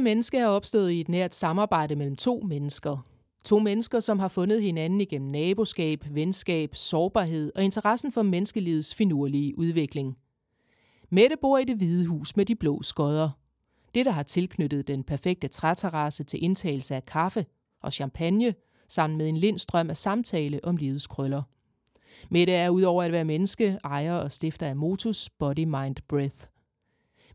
[0.00, 3.06] Menneske er opstået i et nært samarbejde mellem to mennesker.
[3.44, 9.58] To mennesker, som har fundet hinanden igennem naboskab, venskab, sårbarhed og interessen for menneskelivets finurlige
[9.58, 10.16] udvikling.
[11.10, 13.30] Mette bor i det hvide hus med de blå skodder.
[13.94, 17.44] Det, der har tilknyttet den perfekte træterrasse til indtagelse af kaffe
[17.82, 18.54] og champagne,
[18.88, 21.42] sammen med en lindstrøm af samtale om livets krøller.
[22.30, 26.46] Mette er udover at være menneske, ejer og stifter af Motus Body Mind Breath.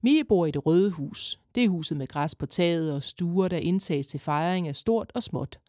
[0.02, 1.40] Mie bor i det røde hus.
[1.56, 5.12] Det er huset med græs på taget og stuer, der indtages til fejring af stort
[5.16, 5.60] og småt.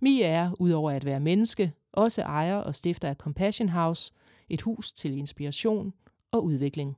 [0.00, 4.12] Mia er, udover at være menneske, også ejer og stifter af Compassion House,
[4.48, 5.92] et hus til inspiration
[6.32, 6.96] og udvikling.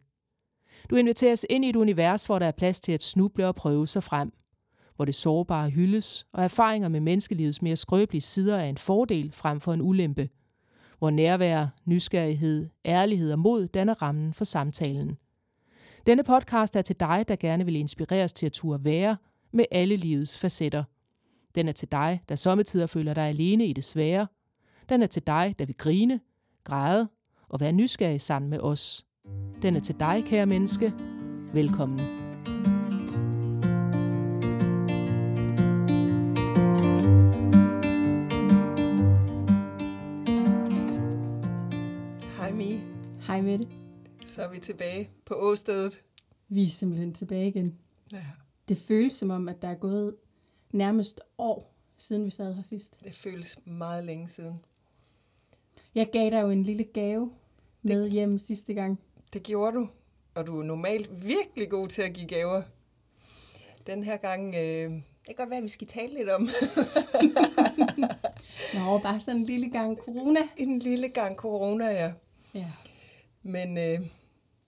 [0.91, 3.87] Du inviteres ind i et univers, hvor der er plads til at snuble og prøve
[3.87, 4.33] sig frem.
[4.97, 9.61] Hvor det sårbare hyldes, og erfaringer med menneskelivets mere skrøbelige sider er en fordel frem
[9.61, 10.29] for en ulempe.
[10.99, 15.17] Hvor nærvær, nysgerrighed, ærlighed og mod danner rammen for samtalen.
[16.07, 19.17] Denne podcast er til dig, der gerne vil inspireres til at turde være
[19.53, 20.85] med alle livets facetter.
[21.55, 24.27] Den er til dig, der sommetider føler dig alene i det svære.
[24.89, 26.21] Den er til dig, der vil grine,
[26.65, 27.09] græde
[27.49, 29.07] og være nysgerrig sammen med os.
[29.63, 30.93] Den er til dig, kære menneske.
[31.53, 32.01] Velkommen.
[44.43, 46.03] Så er vi tilbage på åstedet.
[46.49, 47.79] Vi er simpelthen tilbage igen.
[48.13, 48.25] Ja,
[48.69, 50.17] Det føles som om, at der er gået
[50.73, 53.01] nærmest år, siden vi sad her sidst.
[53.05, 54.61] det føles meget længe siden.
[55.95, 57.33] Jeg gav dig jo en lille gave
[57.83, 59.01] med hjem sidste gang.
[59.33, 59.89] Det gjorde du,
[60.35, 62.63] og du er normalt virkelig god til at give gaver.
[63.87, 66.43] Den her gang, øh, det kan godt være, at vi skal tale lidt om
[68.75, 70.41] Nå, bare sådan en lille gang corona.
[70.57, 72.13] en lille gang corona, ja.
[72.55, 72.71] Ja.
[73.43, 74.01] Men øh,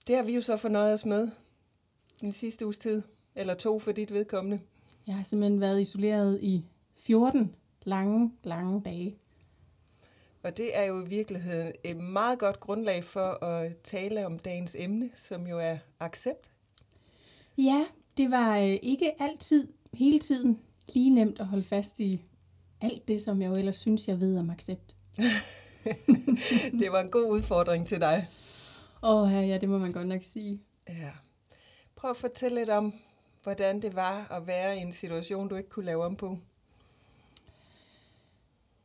[0.07, 1.29] det har vi jo så fornøjet os med
[2.21, 3.01] den sidste uges tid,
[3.35, 4.59] eller to for dit vedkommende.
[5.07, 9.15] Jeg har simpelthen været isoleret i 14 lange, lange dage.
[10.43, 14.75] Og det er jo i virkeligheden et meget godt grundlag for at tale om dagens
[14.79, 16.51] emne, som jo er accept.
[17.57, 17.85] Ja,
[18.17, 20.61] det var øh, ikke altid, hele tiden,
[20.93, 22.21] lige nemt at holde fast i
[22.81, 24.95] alt det, som jeg jo ellers synes, jeg ved om accept.
[26.79, 28.27] Det var en god udfordring til dig.
[29.03, 30.61] Åh, ja, det må man godt nok sige.
[30.89, 31.11] Ja.
[31.95, 32.93] Prøv at fortælle lidt om,
[33.43, 36.37] hvordan det var at være i en situation, du ikke kunne lave om på.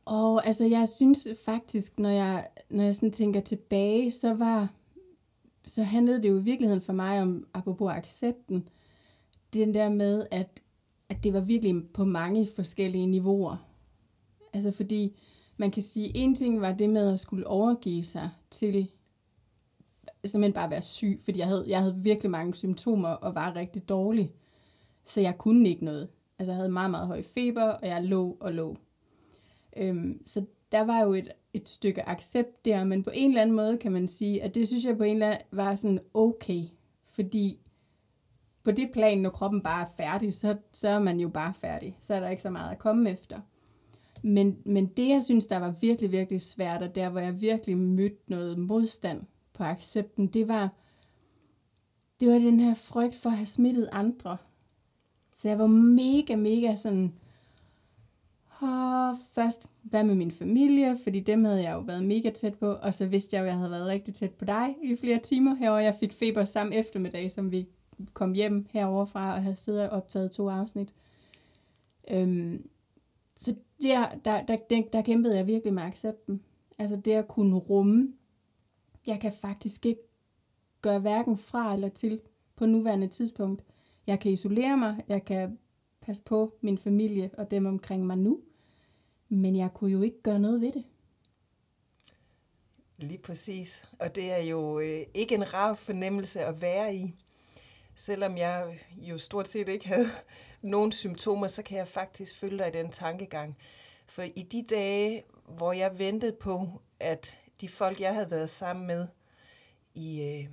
[0.05, 4.69] Og altså, jeg synes faktisk, når jeg, når jeg sådan tænker tilbage, så var
[5.65, 8.69] så handlede det jo i virkeligheden for mig om, apropos accepten,
[9.53, 10.61] den der med, at,
[11.09, 13.57] at det var virkelig på mange forskellige niveauer.
[14.53, 15.17] Altså fordi,
[15.57, 18.91] man kan sige, en ting var det med at skulle overgive sig til
[20.29, 23.89] simpelthen bare være syg, fordi jeg havde, jeg havde virkelig mange symptomer og var rigtig
[23.89, 24.31] dårlig.
[25.03, 26.09] Så jeg kunne ikke noget.
[26.39, 28.75] Altså jeg havde meget, meget høj feber, og jeg lå og lå.
[29.77, 33.55] Øhm, så der var jo et, et stykke accept der, men på en eller anden
[33.55, 36.63] måde kan man sige, at det synes jeg på en eller anden var sådan okay,
[37.05, 37.59] fordi
[38.63, 41.97] på det plan, når kroppen bare er færdig, så, så er man jo bare færdig.
[42.01, 43.39] Så er der ikke så meget at komme efter.
[44.23, 47.77] Men, men det, jeg synes, der var virkelig, virkelig svært, og der, hvor jeg virkelig
[47.77, 49.21] mødte noget modstand
[49.53, 50.69] på accepten, det var,
[52.19, 54.37] det var den her frygt for at have smittet andre.
[55.31, 57.13] Så jeg var mega, mega sådan,
[58.61, 62.71] og først, hvad med min familie, fordi dem havde jeg jo været mega tæt på,
[62.71, 65.19] og så vidste jeg jo, at jeg havde været rigtig tæt på dig i flere
[65.19, 65.79] timer herover.
[65.79, 67.67] Jeg fik feber samme eftermiddag, som vi
[68.13, 70.93] kom hjem herover fra og havde siddet og optaget to afsnit.
[72.11, 72.69] Øhm,
[73.35, 76.41] så der, der, der, der, der kæmpede jeg virkelig med accepten.
[76.79, 78.13] Altså det at kunne rumme,
[79.07, 80.01] jeg kan faktisk ikke
[80.81, 82.21] gøre hverken fra eller til
[82.55, 83.63] på nuværende tidspunkt.
[84.07, 85.59] Jeg kan isolere mig, jeg kan
[86.01, 88.41] passe på min familie og dem omkring mig nu,
[89.29, 90.85] men jeg kunne jo ikke gøre noget ved det.
[92.97, 93.85] Lige præcis.
[93.99, 97.13] Og det er jo øh, ikke en rar fornemmelse at være i.
[97.95, 100.07] Selvom jeg jo stort set ikke havde
[100.61, 103.57] nogen symptomer, så kan jeg faktisk følge dig i den tankegang.
[104.07, 108.87] For i de dage, hvor jeg ventede på, at de folk, jeg havde været sammen
[108.87, 109.07] med
[109.93, 110.49] i øh,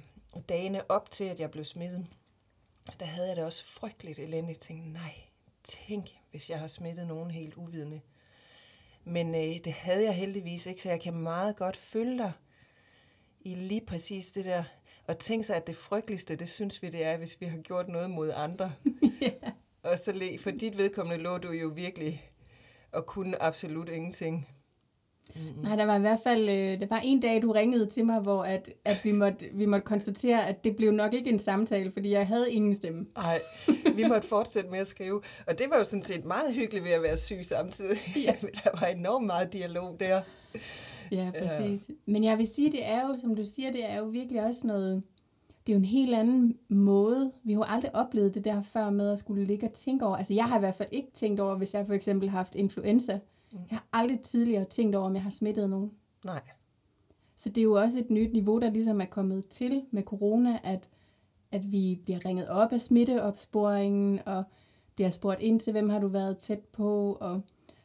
[0.49, 2.07] dagene op til, at jeg blev smittet,
[3.01, 4.59] der havde jeg det også frygteligt elendigt.
[4.59, 5.15] Jeg tænkte, nej,
[5.65, 8.01] tænk, hvis jeg har smittet nogen helt uvidende.
[9.05, 12.33] Men øh, det havde jeg heldigvis ikke, så jeg kan meget godt følge dig
[13.41, 14.65] i lige præcis det der.
[15.07, 17.89] Og tænk sig, at det frygteligste, det synes vi, det er, hvis vi har gjort
[17.89, 18.73] noget mod andre.
[19.23, 19.51] ja.
[19.83, 22.31] Og så for dit vedkommende lå du jo virkelig
[22.93, 24.58] og kunne absolut ingenting.
[25.37, 25.63] Mm-hmm.
[25.63, 28.21] Nej, der var i hvert fald, øh, der var en dag, du ringede til mig,
[28.21, 31.93] hvor at, at vi, måtte, vi måtte konstatere, at det blev nok ikke en samtale,
[31.93, 33.07] fordi jeg havde ingen stemme.
[33.17, 33.41] Nej,
[33.95, 35.23] vi måtte fortsætte med at skrive.
[35.47, 37.99] Og det var jo sådan set meget hyggeligt ved at være syg samtidig.
[38.17, 38.35] Ja.
[38.65, 40.21] der var enormt meget dialog der.
[41.13, 41.89] Ja, præcis.
[41.89, 41.95] Ja.
[42.07, 44.67] Men jeg vil sige, det er jo, som du siger, det er jo virkelig også
[44.67, 45.03] noget,
[45.67, 47.33] det er jo en helt anden måde.
[47.45, 50.17] Vi har jo aldrig oplevet det der før med at skulle ligge og tænke over.
[50.17, 52.55] Altså jeg har i hvert fald ikke tænkt over, hvis jeg for eksempel har haft
[52.55, 53.19] influenza.
[53.53, 55.91] Jeg har aldrig tidligere tænkt over, om jeg har smittet nogen.
[56.25, 56.41] Nej.
[57.37, 60.59] Så det er jo også et nyt niveau, der ligesom er kommet til med corona,
[60.63, 60.89] at,
[61.53, 64.45] at vi bliver ringet op af smitteopsporingen, og
[64.95, 67.41] bliver spurgt ind til, hvem har du været tæt på, og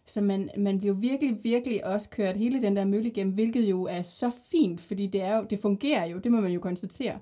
[0.06, 3.83] så man, man bliver virkelig, virkelig også kørt hele den der mølle igennem, hvilket jo
[3.83, 7.19] er så fint, fordi det, er jo, det fungerer jo, det må man jo konstatere.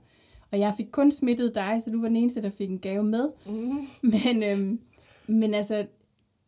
[0.51, 3.03] Og jeg fik kun smittet dig, så du var den eneste, der fik en gave
[3.03, 3.29] med.
[3.45, 3.87] Mm.
[4.01, 4.79] Men, øhm,
[5.27, 5.85] men altså,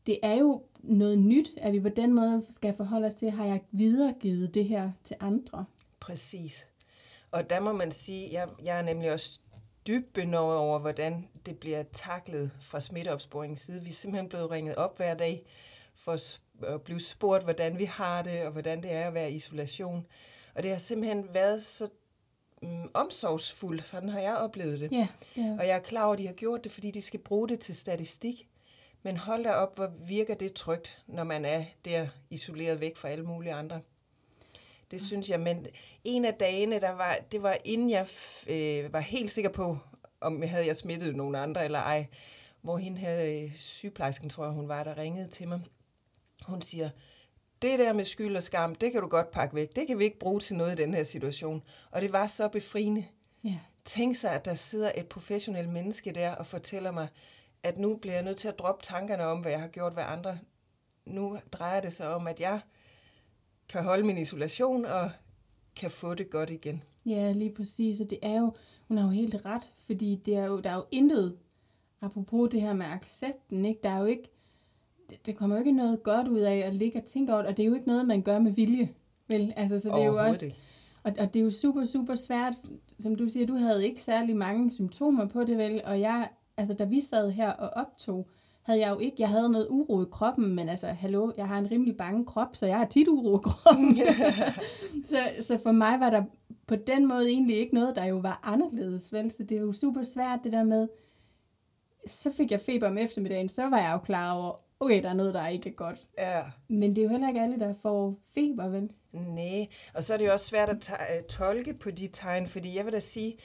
[0.05, 3.45] det er jo noget nyt, at vi på den måde skal forholde os til, har
[3.45, 5.65] jeg videregivet det her til andre?
[5.99, 6.69] Præcis.
[7.31, 9.39] Og der må man sige, jeg, jeg er nemlig også
[9.87, 13.83] dybt benådet over, hvordan det bliver taklet fra smitteopsporingens side.
[13.83, 15.45] Vi er simpelthen blevet ringet op hver dag
[15.95, 16.11] for
[16.65, 20.05] at blive spurgt, hvordan vi har det, og hvordan det er at være i isolation.
[20.55, 21.87] Og det har simpelthen været så
[22.61, 24.91] um, omsorgsfuldt, sådan har jeg oplevet det.
[24.91, 25.07] Ja,
[25.37, 25.55] ja.
[25.59, 27.59] Og jeg er klar over, at de har gjort det, fordi de skal bruge det
[27.59, 28.47] til statistik.
[29.03, 33.09] Men hold da op, hvor virker det trygt, når man er der isoleret væk fra
[33.09, 33.81] alle mulige andre.
[34.91, 35.67] Det synes jeg, men
[36.03, 38.07] en af dagene, der var, det var inden jeg
[38.47, 39.77] øh, var helt sikker på,
[40.21, 42.05] om jeg havde jeg smittet nogen andre eller ej,
[42.61, 45.61] hvor hende havde øh, sygeplejersken, tror jeg hun var, der ringede til mig.
[46.41, 46.89] Hun siger,
[47.61, 49.75] det der med skyld og skam, det kan du godt pakke væk.
[49.75, 51.63] Det kan vi ikke bruge til noget i den her situation.
[51.91, 53.05] Og det var så befriende.
[53.43, 53.59] Ja.
[53.85, 57.07] Tænk sig, at der sidder et professionelt menneske der og fortæller mig,
[57.63, 60.03] at nu bliver jeg nødt til at droppe tankerne om, hvad jeg har gjort ved
[60.07, 60.37] andre.
[61.05, 62.59] Nu drejer det sig om, at jeg
[63.69, 65.11] kan holde min isolation og
[65.75, 66.83] kan få det godt igen.
[67.05, 67.99] Ja, lige præcis.
[67.99, 68.53] Og det er jo,
[68.87, 71.37] hun har jo helt ret, fordi det er jo, der er jo intet,
[72.01, 73.79] apropos det her med accepten, ikke?
[73.83, 74.29] der er jo ikke,
[75.09, 77.49] det, det kommer jo ikke noget godt ud af at ligge og tænke over det,
[77.51, 78.89] og det er jo ikke noget, man gør med vilje.
[79.27, 79.53] Vel?
[79.55, 80.51] Altså, så det er jo også,
[81.03, 82.53] og, og det er jo super, super svært,
[82.99, 85.81] som du siger, du havde ikke særlig mange symptomer på det, vel?
[85.85, 88.29] Og jeg altså da vi sad her og optog,
[88.63, 91.57] havde jeg jo ikke, jeg havde noget uro i kroppen, men altså, hallo, jeg har
[91.57, 93.97] en rimelig bange krop, så jeg har tit uro i kroppen.
[95.09, 96.23] så, så for mig var der
[96.67, 99.31] på den måde egentlig ikke noget, der jo var anderledes, vel?
[99.31, 100.87] Så det er jo super svært det der med,
[102.07, 105.13] så fik jeg feber om eftermiddagen, så var jeg jo klar over, okay, der er
[105.13, 106.07] noget, der ikke er godt.
[106.17, 106.41] Ja.
[106.69, 108.91] Men det er jo heller ikke alle, der får feber, vel?
[109.13, 112.85] Nej, og så er det jo også svært at tolke på de tegn, fordi jeg
[112.85, 113.37] vil da sige,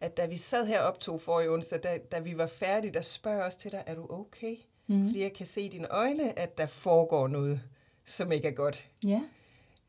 [0.00, 3.00] at da vi sad her optog for i onsdag, da, da vi var færdige, der
[3.00, 4.56] spørger også til dig, er du okay?
[4.86, 5.06] Mm.
[5.06, 7.60] Fordi jeg kan se i dine øjne, at der foregår noget,
[8.04, 8.90] som ikke er godt.
[9.04, 9.22] Ja.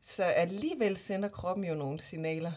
[0.00, 2.52] Så alligevel sender kroppen jo nogle signaler.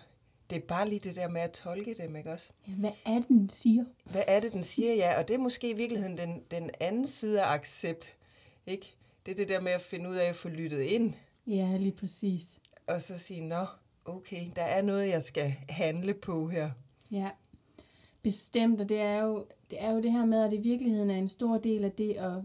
[0.50, 2.50] Det er bare lige det der med at tolke dem, ikke også?
[2.68, 3.86] Ja, hvad er det, den siger?
[4.04, 5.20] Hvad er det, den siger, ja.
[5.20, 8.16] Og det er måske i virkeligheden den, den anden side af accept,
[8.66, 8.96] ikke?
[9.26, 11.14] Det er det der med at finde ud af at få lyttet ind.
[11.48, 12.60] Ja, lige præcis.
[12.88, 13.66] Og så sige, nå,
[14.06, 16.72] okay, der er noget, jeg skal handle på her.
[17.12, 17.30] Ja,
[18.24, 21.10] bestemt, og det er jo det, er jo det her med, at det i virkeligheden
[21.10, 22.38] er en stor del af det at,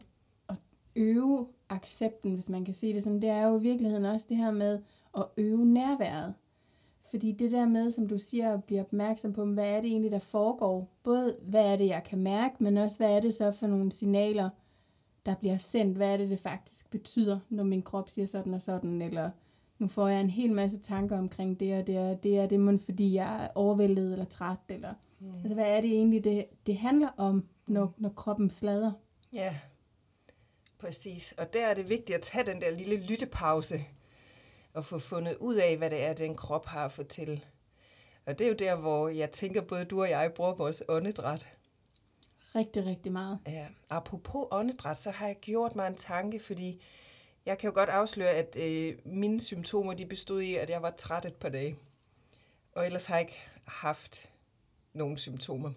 [0.49, 0.57] at
[0.97, 4.37] øve accepten, hvis man kan sige det sådan, det er jo i virkeligheden også det
[4.37, 4.81] her med
[5.17, 6.35] at øve nærværet.
[7.11, 10.11] Fordi det der med, som du siger, at blive opmærksom på, hvad er det egentlig,
[10.11, 10.89] der foregår?
[11.03, 13.93] Både hvad er det, jeg kan mærke, men også hvad er det så for nogle
[13.93, 14.51] signaler,
[15.27, 15.97] der bliver sendt?
[15.97, 19.03] Hvad er det, det faktisk betyder, når min krop siger sådan og sådan?
[19.03, 19.31] Eller
[19.79, 22.61] nu får jeg en hel masse tanker omkring det og det, og det er det,
[22.61, 25.33] man, fordi jeg er overvældet eller træt, eller mm.
[25.35, 28.93] altså, hvad er det egentlig, det, det handler om, når, når kroppen slader?
[29.33, 29.57] Ja,
[30.79, 31.35] præcis.
[31.39, 33.85] Og der er det vigtigt at tage den der lille lyttepause,
[34.75, 37.41] og få fundet ud af, hvad det er, den krop har at fortælle.
[38.27, 41.47] Og det er jo der, hvor jeg tænker, både du og jeg bruger vores åndedræt.
[42.55, 43.39] Rigtig, rigtig meget.
[43.47, 46.83] Ja, apropos åndedræt, så har jeg gjort mig en tanke, fordi
[47.49, 50.91] jeg kan jo godt afsløre, at øh, mine symptomer de bestod i, at jeg var
[50.91, 51.77] træt et par dage.
[52.73, 54.31] Og ellers har jeg ikke haft
[54.93, 55.73] nogen symptomer.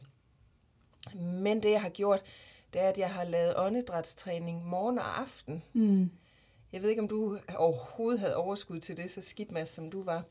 [1.16, 2.22] Men det, jeg har gjort,
[2.74, 5.64] det er, at jeg har lavet åndedrætstræning morgen og aften.
[5.74, 6.10] Mm.
[6.74, 10.04] Jeg ved ikke, om du overhovedet havde overskud til det, så skidt med, som du
[10.04, 10.24] var.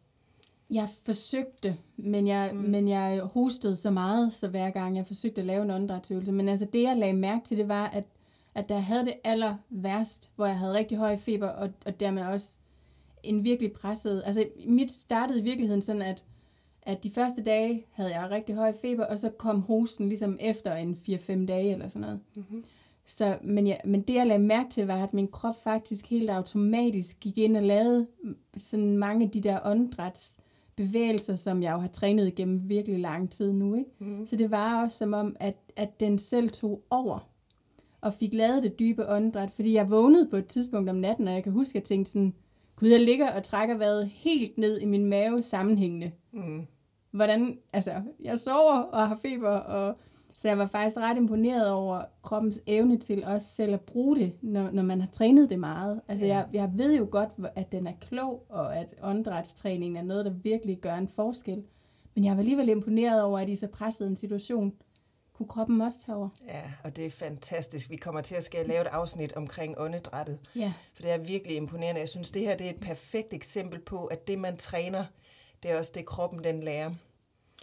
[0.71, 2.61] Jeg forsøgte, men jeg, mm.
[2.61, 6.33] men jeg hostede så meget, så hver gang jeg forsøgte at lave en åndedrætsøvelse.
[6.33, 8.05] Men altså det, jeg lagde mærke til, det var, at
[8.55, 12.23] at der havde det aller værst, hvor jeg havde rigtig høj feber, og, og dermed
[12.23, 12.59] også
[13.23, 14.23] en virkelig presset...
[14.27, 16.25] Altså, mit startede i virkeligheden sådan, at,
[16.83, 20.75] at de første dage havde jeg rigtig høj feber, og så kom hosten ligesom efter
[20.75, 22.21] en 4-5 dage eller sådan noget.
[22.35, 22.65] Mm-hmm.
[23.07, 26.31] Så, men, ja, men det, jeg lagde mærke til, var, at min krop faktisk helt
[26.31, 28.07] automatisk gik ind og lavede
[28.57, 30.39] sådan mange af de der åndedræts
[30.77, 33.75] bevægelser, som jeg jo har trænet igennem virkelig lang tid nu.
[33.75, 33.91] Ikke?
[33.99, 34.27] Mm.
[34.27, 37.30] Så det var også som om, at, at den selv tog over
[38.01, 41.35] og fik lavet det dybe åndedræt, fordi jeg vågnede på et tidspunkt om natten, og
[41.35, 42.35] jeg kan huske, at jeg tænkte sådan,
[42.77, 46.13] gud, jeg ligger og trækker vejret helt ned i min mave sammenhængende.
[46.33, 46.67] Mm.
[47.11, 49.99] Hvordan, altså, jeg sover og har feber, og
[50.37, 54.33] så jeg var faktisk ret imponeret over kroppens evne til også selv at bruge det,
[54.43, 56.01] når, når man har trænet det meget.
[56.09, 56.37] Altså ja.
[56.37, 60.33] jeg, jeg ved jo godt, at den er klog, og at åndedrætstræningen er noget, der
[60.43, 61.63] virkelig gør en forskel.
[62.15, 64.73] Men jeg var alligevel imponeret over, at i så presset en situation,
[65.41, 66.29] kunne kroppen også tage over.
[66.49, 67.91] Ja, og det er fantastisk.
[67.91, 70.39] Vi kommer til at skal lave et afsnit omkring åndedrættet.
[70.57, 70.73] Ja.
[70.95, 72.01] For det er virkelig imponerende.
[72.01, 75.05] Jeg synes, det her det er et perfekt eksempel på, at det, man træner,
[75.63, 76.95] det er også det, kroppen den lærer.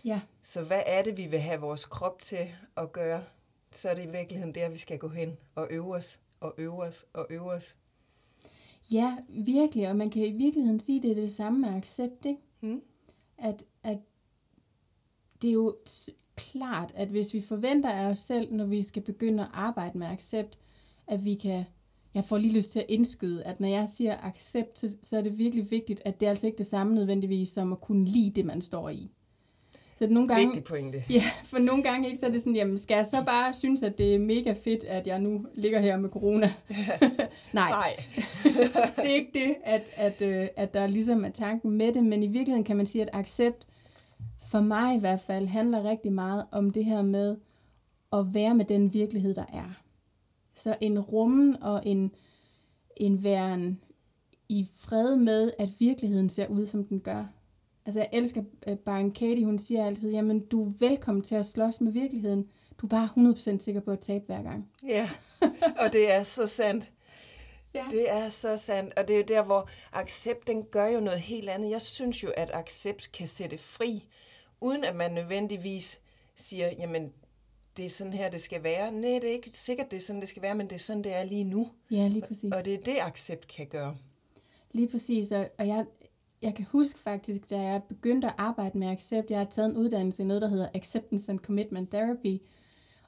[0.06, 0.22] Ja.
[0.42, 3.24] Så hvad er det, vi vil have vores krop til at gøre?
[3.72, 6.84] Så er det i virkeligheden der, vi skal gå hen og øve os, og øve
[6.84, 7.76] os, og øve os.
[8.92, 9.90] Ja, virkelig.
[9.90, 12.42] Og man kan i virkeligheden sige, at det er det samme med accept, ikke?
[12.60, 12.82] Hmm?
[13.38, 13.98] At, at
[15.42, 15.76] det er jo
[16.38, 20.08] klart, at hvis vi forventer af os selv, når vi skal begynde at arbejde med
[20.08, 20.58] accept,
[21.08, 21.64] at vi kan,
[22.14, 25.22] jeg får lige lyst til at indskyde, at når jeg siger accept, så, så er
[25.22, 28.32] det virkelig vigtigt, at det er altså ikke det samme nødvendigvis som at kunne lide
[28.36, 29.12] det, man står i.
[29.98, 31.04] Så det nogle gange, Vigtig pointe.
[31.10, 33.84] Ja, for nogle gange ikke, så er det sådan, jamen skal jeg så bare synes,
[33.84, 36.54] at det er mega fedt, at jeg nu ligger her med corona?
[37.54, 37.96] Nej, Nej.
[38.96, 42.24] det er ikke det, at, at, øh, at der ligesom er tanken med det, men
[42.24, 43.68] i virkeligheden kan man sige, at accept,
[44.52, 47.38] for mig i hvert fald, handler rigtig meget om det her med
[48.14, 49.82] at være med den virkelighed, der er.
[50.54, 52.12] Så en rummen og en,
[52.98, 53.82] en væren
[54.50, 57.26] i fred med, at virkeligheden ser ud, som den gør.
[57.86, 61.46] Altså jeg elsker uh, Byron Katie, hun siger altid, jamen du er velkommen til at
[61.46, 62.48] slås med virkeligheden.
[62.82, 63.10] Du er bare
[63.58, 64.70] 100% sikker på at tabe hver gang.
[64.88, 65.10] Ja,
[65.82, 66.92] og det er så sandt.
[67.74, 67.86] Ja.
[67.92, 71.50] Det er så sandt, og det er der, hvor accept, den gør jo noget helt
[71.50, 71.70] andet.
[71.70, 74.08] Jeg synes jo, at accept kan sætte fri,
[74.62, 76.02] uden at man nødvendigvis
[76.36, 77.12] siger, jamen,
[77.78, 78.92] det er sådan her, det skal være.
[78.92, 81.04] Nej, det er ikke sikkert, det er sådan, det skal være, men det er sådan,
[81.04, 81.70] det er lige nu.
[81.92, 82.54] Ja, lige præcis.
[82.54, 83.98] Og det er det, accept kan gøre.
[84.72, 85.86] Lige præcis, og jeg,
[86.42, 89.78] jeg kan huske faktisk, da jeg begyndte at arbejde med accept, jeg har taget en
[89.78, 92.42] uddannelse i noget, der hedder Acceptance and Commitment Therapy,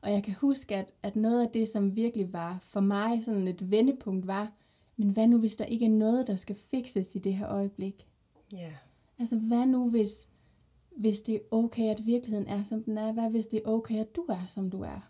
[0.02, 3.48] og jeg kan huske, at, at noget af det, som virkelig var for mig sådan
[3.48, 4.52] et vendepunkt, var,
[4.98, 8.08] men hvad nu, hvis der ikke er noget, der skal fikses i det her øjeblik?
[8.52, 8.58] Ja.
[8.58, 8.74] Yeah.
[9.20, 10.30] Altså, hvad nu, hvis,
[11.00, 13.12] hvis det er okay, at virkeligheden er, som den er?
[13.12, 15.10] Hvad hvis det er okay, at du er, som du er?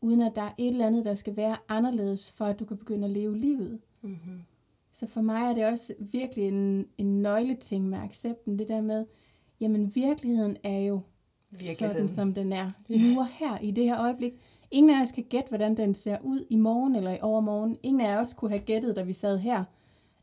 [0.00, 2.76] Uden at der er et eller andet, der skal være anderledes, for at du kan
[2.76, 3.80] begynde at leve livet.
[4.02, 4.40] Mm-hmm.
[4.92, 9.06] Så for mig er det også virkelig en, en nøgleting med accepten, det der med,
[9.60, 11.00] jamen virkeligheden er jo
[11.78, 12.70] sådan, som den er.
[12.90, 13.02] Yeah.
[13.02, 14.32] Nu og her, i det her øjeblik.
[14.70, 17.76] Ingen af os kan gætte, hvordan den ser ud i morgen eller i overmorgen.
[17.82, 19.64] Ingen af os kunne have gættet, da vi sad her,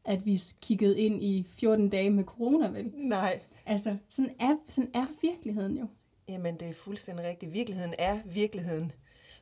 [0.05, 2.91] at vi kiggede ind i 14 dage med corona, vel?
[2.95, 3.39] Nej.
[3.65, 5.87] Altså, sådan er, sådan er virkeligheden jo.
[6.27, 7.53] Jamen, det er fuldstændig rigtigt.
[7.53, 8.91] Virkeligheden er virkeligheden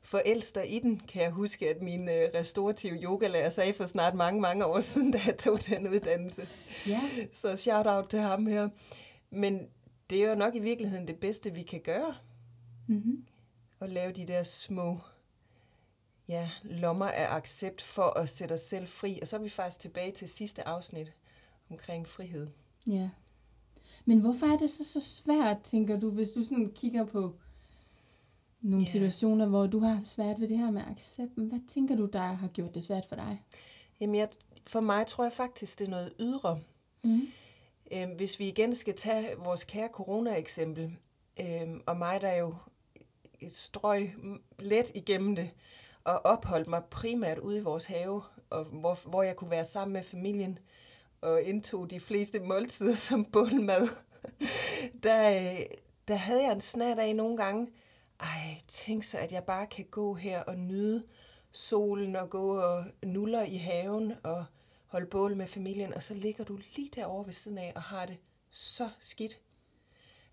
[0.04, 4.42] forelster i den, kan jeg huske, at min øh, restaurative yogalærer sagde for snart mange,
[4.42, 6.48] mange år siden, da jeg tog den uddannelse.
[6.88, 7.02] Ja.
[7.34, 8.70] Så shout out til ham her.
[9.30, 9.68] Men
[10.10, 12.16] det er jo nok i virkeligheden det bedste, vi kan gøre.
[12.88, 13.26] Mm-hmm.
[13.82, 15.00] At lave de der små
[16.28, 19.20] ja, lommer af accept for at sætte os selv fri.
[19.22, 21.14] Og så er vi faktisk tilbage til sidste afsnit
[21.70, 22.48] omkring frihed.
[22.88, 23.10] Ja.
[24.06, 27.34] Men hvorfor er det så, så svært, tænker du, hvis du sådan kigger på
[28.64, 28.92] nogle yeah.
[28.92, 31.46] situationer, hvor du har svært ved det her med accepten.
[31.46, 33.42] Hvad tænker du, der har gjort det svært for dig?
[34.00, 34.30] Jamen, jeg,
[34.68, 36.60] for mig tror jeg faktisk, det er noget ydre.
[37.04, 37.28] Mm.
[37.92, 40.98] Øhm, hvis vi igen skal tage vores kære corona-eksempel,
[41.40, 42.56] øhm, og mig, der jo
[43.40, 44.16] et strøg
[44.60, 45.50] let igennem det,
[46.04, 49.94] og opholdt mig primært ude i vores have, og hvor, hvor jeg kunne være sammen
[49.94, 50.60] med familien,
[51.24, 53.88] og indtog de fleste måltider som bålmad,
[55.04, 55.66] der, øh,
[56.08, 57.68] der havde jeg en snat af nogle gange,
[58.20, 61.04] ej, tænk så, at jeg bare kan gå her og nyde
[61.52, 64.46] solen og gå og nuller i haven og
[64.88, 68.06] holde bål med familien, og så ligger du lige derovre ved siden af og har
[68.06, 68.18] det
[68.52, 69.40] så skidt.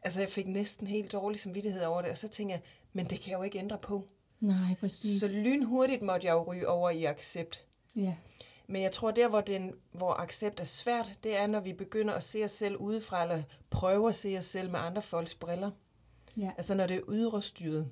[0.03, 3.21] Altså, jeg fik næsten helt dårlig samvittighed over det, og så tænker jeg, men det
[3.21, 4.09] kan jeg jo ikke ændre på.
[4.41, 5.21] Nej, præcis.
[5.21, 7.65] Så lynhurtigt måtte jeg jo ryge over i accept.
[7.97, 8.17] Ja.
[8.71, 12.15] Men jeg tror, der hvor, den, hvor accept er svært, det er, når vi begynder
[12.15, 15.71] at se os selv udefra, eller prøver at se os selv med andre folks briller.
[16.37, 16.51] Ja.
[16.57, 17.89] Altså når det er ydre styret.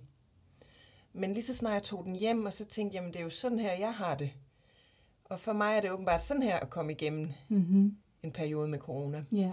[1.13, 3.25] Men lige så snart jeg tog den hjem, og så tænkte jeg, jamen det er
[3.25, 4.31] jo sådan her, jeg har det.
[5.25, 7.97] Og for mig er det åbenbart sådan her at komme igennem mm-hmm.
[8.23, 9.25] en periode med corona.
[9.33, 9.53] Ja.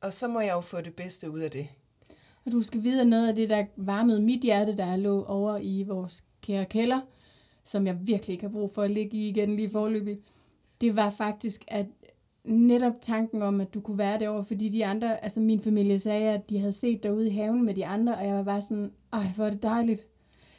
[0.00, 1.68] Og så må jeg jo få det bedste ud af det.
[2.44, 5.58] Og du skal vide, at noget af det, der varmede mit hjerte, der lå over
[5.58, 7.00] i vores kære kælder,
[7.66, 10.18] som jeg virkelig ikke har brug for at ligge i igen lige forløbig,
[10.80, 11.86] det var faktisk, at
[12.44, 16.30] netop tanken om, at du kunne være derovre, fordi de andre, altså min familie sagde,
[16.30, 18.62] at de havde set dig ude i haven med de andre, og jeg var bare
[18.62, 20.06] sådan, ej, hvor er det dejligt.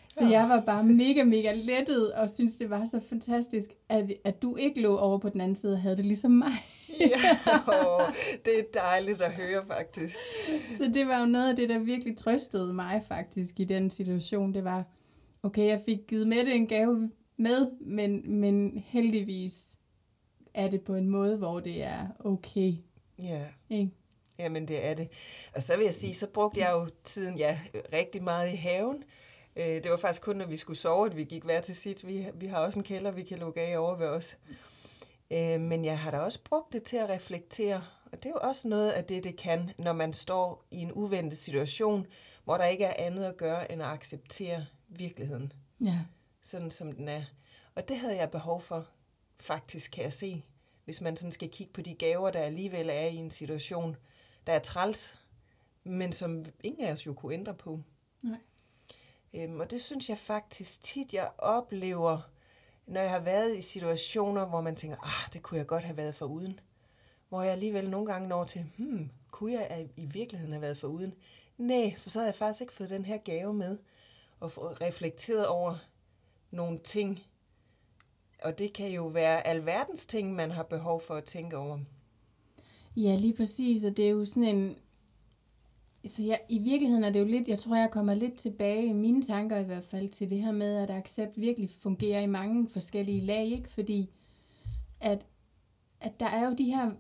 [0.10, 4.42] Så jeg var bare mega, mega lettet, og synes det var så fantastisk, at, at
[4.42, 6.52] du ikke lå over på den anden side og havde det ligesom mig.
[7.00, 7.38] ja,
[7.68, 8.02] åh,
[8.46, 10.16] det er dejligt at høre faktisk.
[10.70, 14.54] Så det var jo noget af det, der virkelig trøstede mig faktisk i den situation.
[14.54, 14.84] Det var,
[15.48, 19.77] okay, jeg fik givet med det en gave med, men, men heldigvis
[20.54, 22.74] er det på en måde, hvor det er okay.
[23.24, 23.46] Ja.
[23.70, 23.92] Ikke?
[24.39, 25.10] Jamen, det er det.
[25.56, 27.60] Og så vil jeg sige, så brugte jeg jo tiden ja,
[27.94, 29.04] rigtig meget i haven.
[29.56, 32.08] Øh, det var faktisk kun, når vi skulle sove, at vi gik hver til sit.
[32.08, 34.38] Vi, vi har også en kælder, vi kan lukke af over ved os.
[35.34, 37.84] Øh, men jeg har da også brugt det til at reflektere.
[38.12, 40.92] Og det er jo også noget af det, det kan, når man står i en
[40.92, 42.06] uventet situation,
[42.44, 45.53] hvor der ikke er andet at gøre, end at acceptere virkeligheden.
[45.82, 46.06] Ja.
[46.41, 47.24] Sådan som den er.
[47.75, 48.88] Og det havde jeg behov for,
[49.39, 50.44] faktisk kan jeg se.
[50.86, 53.96] Hvis man sådan skal kigge på de gaver, der alligevel er i en situation,
[54.48, 55.25] der er træls,
[55.84, 57.82] men som ingen af os jo kunne ændre på.
[58.24, 58.39] Nej.
[59.34, 62.29] Øhm, og det synes jeg faktisk tit, jeg oplever,
[62.88, 65.98] når jeg har været i situationer, hvor man tænker, ah, det kunne jeg godt have
[65.98, 66.60] været for uden.
[67.29, 70.88] Hvor jeg alligevel nogle gange når til, hmm, kunne jeg i virkeligheden have været for
[70.88, 71.13] uden?
[71.58, 73.77] Nej, for så havde jeg faktisk ikke fået den her gave med,
[74.39, 75.75] og reflekteret over
[76.51, 77.20] nogle ting.
[78.44, 81.79] Og det kan jo være alverdens ting, man har behov for at tænke over.
[82.96, 84.75] Ja, lige præcis, og det er jo sådan en...
[86.08, 88.94] Så jeg, i virkeligheden er det jo lidt, jeg tror, jeg kommer lidt tilbage i
[88.94, 92.70] mine tanker i hvert fald til det her med, at accept virkelig fungerer i mange
[92.70, 93.70] forskellige lag, ikke?
[93.70, 94.10] Fordi
[95.00, 95.25] at,
[96.01, 96.91] at der er jo de her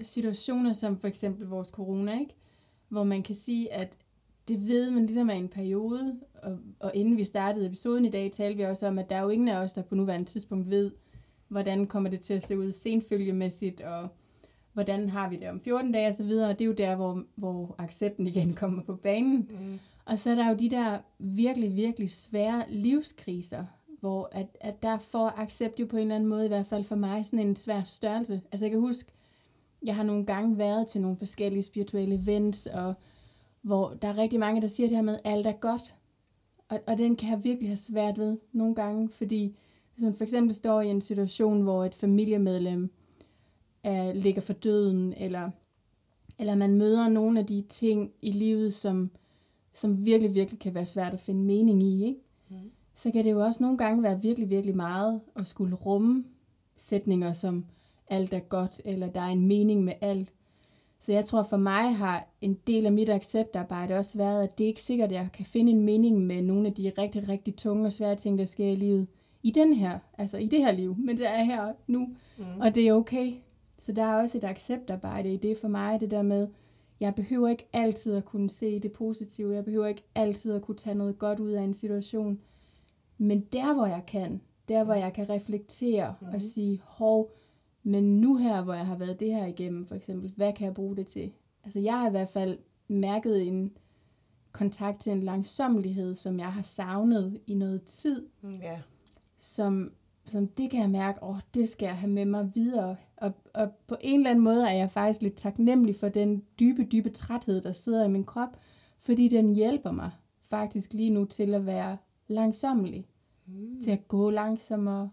[0.00, 2.34] situationer, som for eksempel vores corona, ikke?
[2.88, 3.98] Hvor man kan sige, at
[4.48, 8.30] det ved man ligesom er en periode, og, og inden vi startede episoden i dag,
[8.32, 10.70] talte vi også om, at der er jo ingen af os, der på nuværende tidspunkt
[10.70, 10.90] ved,
[11.48, 14.08] hvordan kommer det til at se ud senfølgemæssigt, og
[14.72, 17.74] hvordan har vi det om 14 dage osv., og det er jo der, hvor, hvor
[17.78, 19.50] accepten igen kommer på banen.
[19.50, 19.78] Mm.
[20.04, 23.64] Og så er der jo de der virkelig, virkelig svære livskriser,
[24.00, 26.84] hvor at, at der får accept jo på en eller anden måde, i hvert fald
[26.84, 28.40] for mig, sådan en svær størrelse.
[28.52, 29.12] Altså jeg kan huske,
[29.82, 32.94] jeg har nogle gange været til nogle forskellige spirituelle events, og
[33.66, 35.94] hvor der er rigtig mange, der siger det her med, at alt er godt.
[36.68, 39.56] Og, og den kan jeg virkelig have svært ved nogle gange, fordi
[39.94, 42.90] hvis man for eksempel står i en situation, hvor et familiemedlem
[43.84, 45.50] er, ligger for døden, eller,
[46.38, 49.10] eller man møder nogle af de ting i livet, som,
[49.72, 52.20] som virkelig, virkelig kan være svært at finde mening i, ikke?
[52.50, 52.70] Mm.
[52.94, 56.24] så kan det jo også nogle gange være virkelig, virkelig meget at skulle rumme
[56.76, 57.64] sætninger som
[58.08, 60.32] alt er godt, eller der er en mening med alt.
[61.06, 64.64] Så jeg tror for mig har en del af mit acceptarbejde også været, at det
[64.64, 67.56] er ikke sikkert, at jeg kan finde en mening med nogle af de rigtig, rigtig
[67.56, 69.06] tunge og svære ting, der sker i livet.
[69.42, 72.44] I den her, altså i det her liv, men det er her nu, mm.
[72.60, 73.32] og det er okay.
[73.78, 76.48] Så der er også et acceptarbejde i det for mig, det der med,
[77.00, 80.76] jeg behøver ikke altid at kunne se det positive, jeg behøver ikke altid at kunne
[80.76, 82.40] tage noget godt ud af en situation,
[83.18, 86.26] men der hvor jeg kan, der hvor jeg kan reflektere mm.
[86.34, 87.30] og sige, hov,
[87.86, 90.74] men nu her, hvor jeg har været det her igennem, for eksempel, hvad kan jeg
[90.74, 91.32] bruge det til?
[91.64, 93.76] Altså jeg har i hvert fald mærket en
[94.52, 98.26] kontakt til en langsomlighed, som jeg har savnet i noget tid.
[98.62, 98.80] Ja.
[99.38, 99.92] Som,
[100.24, 102.96] som det kan jeg mærke, åh, det skal jeg have med mig videre.
[103.16, 106.84] Og, og på en eller anden måde er jeg faktisk lidt taknemmelig for den dybe,
[106.84, 108.56] dybe træthed, der sidder i min krop,
[108.98, 111.96] fordi den hjælper mig faktisk lige nu til at være
[112.28, 113.06] langsommelig.
[113.46, 113.80] Mm.
[113.80, 115.10] Til at gå langsommere,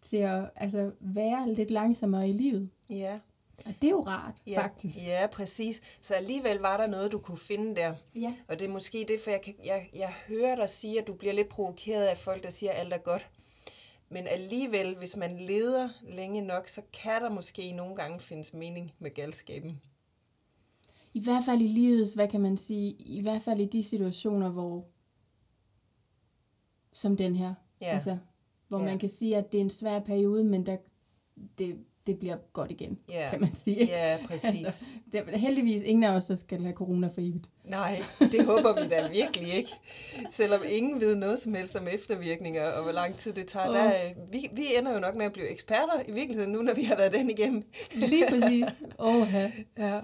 [0.00, 2.70] til at altså, være lidt langsommere i livet.
[2.90, 3.18] Ja.
[3.66, 5.02] Og det er jo rart, ja, faktisk.
[5.02, 5.80] Ja, præcis.
[6.00, 7.94] Så alligevel var der noget, du kunne finde der.
[8.14, 8.34] Ja.
[8.48, 11.14] Og det er måske det, for jeg, kan, jeg, jeg hører dig sige, at du
[11.14, 13.30] bliver lidt provokeret af folk, der siger, at alt er godt.
[14.08, 18.92] Men alligevel, hvis man leder længe nok, så kan der måske nogle gange findes mening
[18.98, 19.80] med galskaben.
[21.14, 24.48] I hvert fald i livets, hvad kan man sige, i hvert fald i de situationer,
[24.50, 24.84] hvor,
[26.92, 27.86] som den her, Ja.
[27.86, 28.18] altså,
[28.70, 28.84] hvor Ja.
[28.84, 30.76] man kan sige, at det er en svær periode, men der,
[31.58, 33.28] det, det bliver godt igen, Ja.
[33.30, 33.84] kan man sige.
[33.86, 34.44] Ja, præcis.
[34.64, 37.50] Altså, det er heldigvis ingen af os, der skal have corona for evigt.
[37.64, 39.70] Nej, det håber vi da virkelig ikke.
[40.28, 43.68] Selvom ingen ved noget som helst om eftervirkninger og hvor lang tid det tager.
[43.68, 43.74] Åh.
[43.74, 46.74] Der, er- vi, vi ender jo nok med at blive eksperter i virkeligheden nu, når
[46.74, 47.62] vi har været den igennem.
[47.94, 48.66] Lige præcis.
[48.98, 49.48] Oha.
[49.78, 50.00] Ja.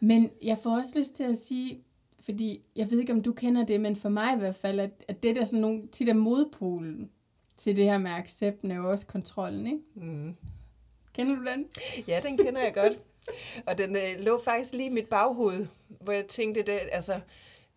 [0.00, 1.80] Men jeg får også lyst til at sige,
[2.20, 4.90] fordi jeg ved ikke, om du kender det, men for mig i hvert fald, at,
[5.08, 7.10] at det der sådan nogle, tit er modpolen
[7.56, 9.78] til det her med accepten, er jo også kontrollen, ikke?
[9.94, 10.36] Mm.
[11.14, 11.66] Kender du den?
[12.08, 12.92] Ja, den kender jeg godt.
[13.66, 17.20] Og den øh, lå faktisk lige i mit baghoved, hvor jeg tænkte, det, altså,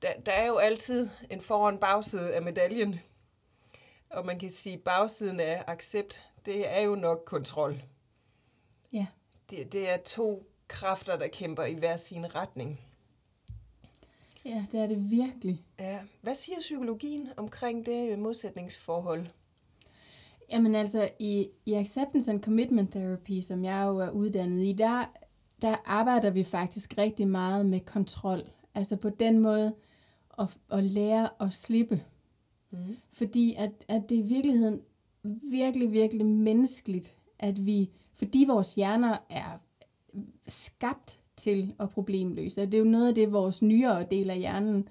[0.01, 2.99] der, der er jo altid en for- og en bagside af medaljen.
[4.09, 7.81] Og man kan sige, at bagsiden af accept, det er jo nok kontrol.
[8.93, 9.07] Ja.
[9.49, 12.81] Det, det er to kræfter, der kæmper i hver sin retning.
[14.45, 15.65] Ja, det er det virkelig.
[15.79, 15.99] Ja.
[16.21, 19.25] Hvad siger psykologien omkring det modsætningsforhold?
[20.51, 25.05] Jamen altså, i, i Acceptance and Commitment Therapy, som jeg jo er uddannet i, der,
[25.61, 28.43] der arbejder vi faktisk rigtig meget med kontrol.
[28.75, 29.75] Altså på den måde
[30.39, 32.01] at, at lære at slippe.
[32.71, 32.77] Mm.
[33.09, 34.81] Fordi at, at det i virkeligheden
[35.51, 39.61] virkelig, virkelig menneskeligt, at vi, fordi vores hjerner er
[40.47, 42.65] skabt til at problemløse.
[42.65, 44.89] Det er jo noget af det, vores nyere del af hjernen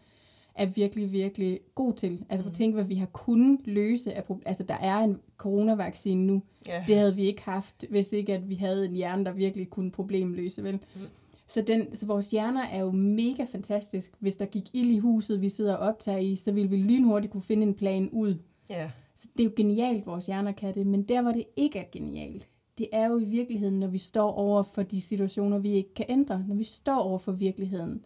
[0.55, 2.25] er virkelig, virkelig god til.
[2.29, 4.13] Altså på at tænke, hvad vi har kunnet løse.
[4.13, 6.43] Af altså der er en coronavaccine nu.
[6.67, 6.85] Ja.
[6.89, 9.91] Det havde vi ikke haft, hvis ikke at vi havde en hjerne, der virkelig kunne
[9.91, 10.63] problemløse.
[10.63, 10.75] Vel?
[10.75, 11.01] Mm.
[11.49, 14.13] Så, den, så vores hjerner er jo mega fantastisk.
[14.21, 17.33] Hvis der gik ild i huset, vi sidder og optager i, så ville vi lynhurtigt
[17.33, 18.35] kunne finde en plan ud.
[18.71, 18.91] Ja.
[19.17, 20.87] Så det er jo genialt, vores hjerner kan det.
[20.87, 24.33] Men der, hvor det ikke er genialt, det er jo i virkeligheden, når vi står
[24.33, 26.45] over for de situationer, vi ikke kan ændre.
[26.49, 28.05] Når vi står over for virkeligheden,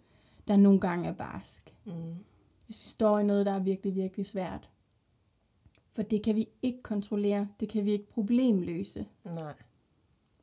[0.48, 1.74] der nogle gange er barsk.
[1.86, 1.92] Mm.
[2.68, 4.68] Hvis vi står i noget, der er virkelig, virkelig svært.
[5.90, 7.48] For det kan vi ikke kontrollere.
[7.60, 9.06] Det kan vi ikke problemløse.
[9.24, 9.52] Nej.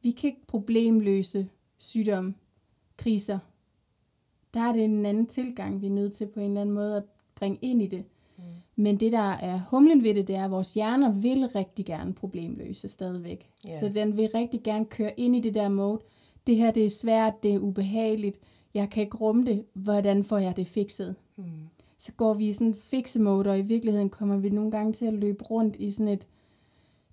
[0.02, 2.36] Vi kan ikke problemløse sygdom,
[2.98, 3.40] kriser.
[4.54, 6.98] Der er det en anden tilgang, vi er nødt til på en eller anden måde
[6.98, 7.04] at
[7.36, 8.06] bringe ind i det.
[8.38, 8.44] Mm.
[8.76, 12.14] Men det, der er humlen ved det, det er, at vores hjerner vil rigtig gerne
[12.14, 13.52] problemløse stadigvæk.
[13.68, 13.80] Ja.
[13.80, 16.02] Så den vil rigtig gerne køre ind i det der mode.
[16.48, 18.40] Det her, det er svært, det er ubehageligt.
[18.74, 19.66] Jeg kan ikke rumme det.
[19.74, 21.16] Hvordan får jeg det fikset?
[21.36, 21.44] Mm.
[22.06, 25.06] Så går vi i sådan en fiksemode, og i virkeligheden kommer vi nogle gange til
[25.06, 26.28] at løbe rundt i sådan, et,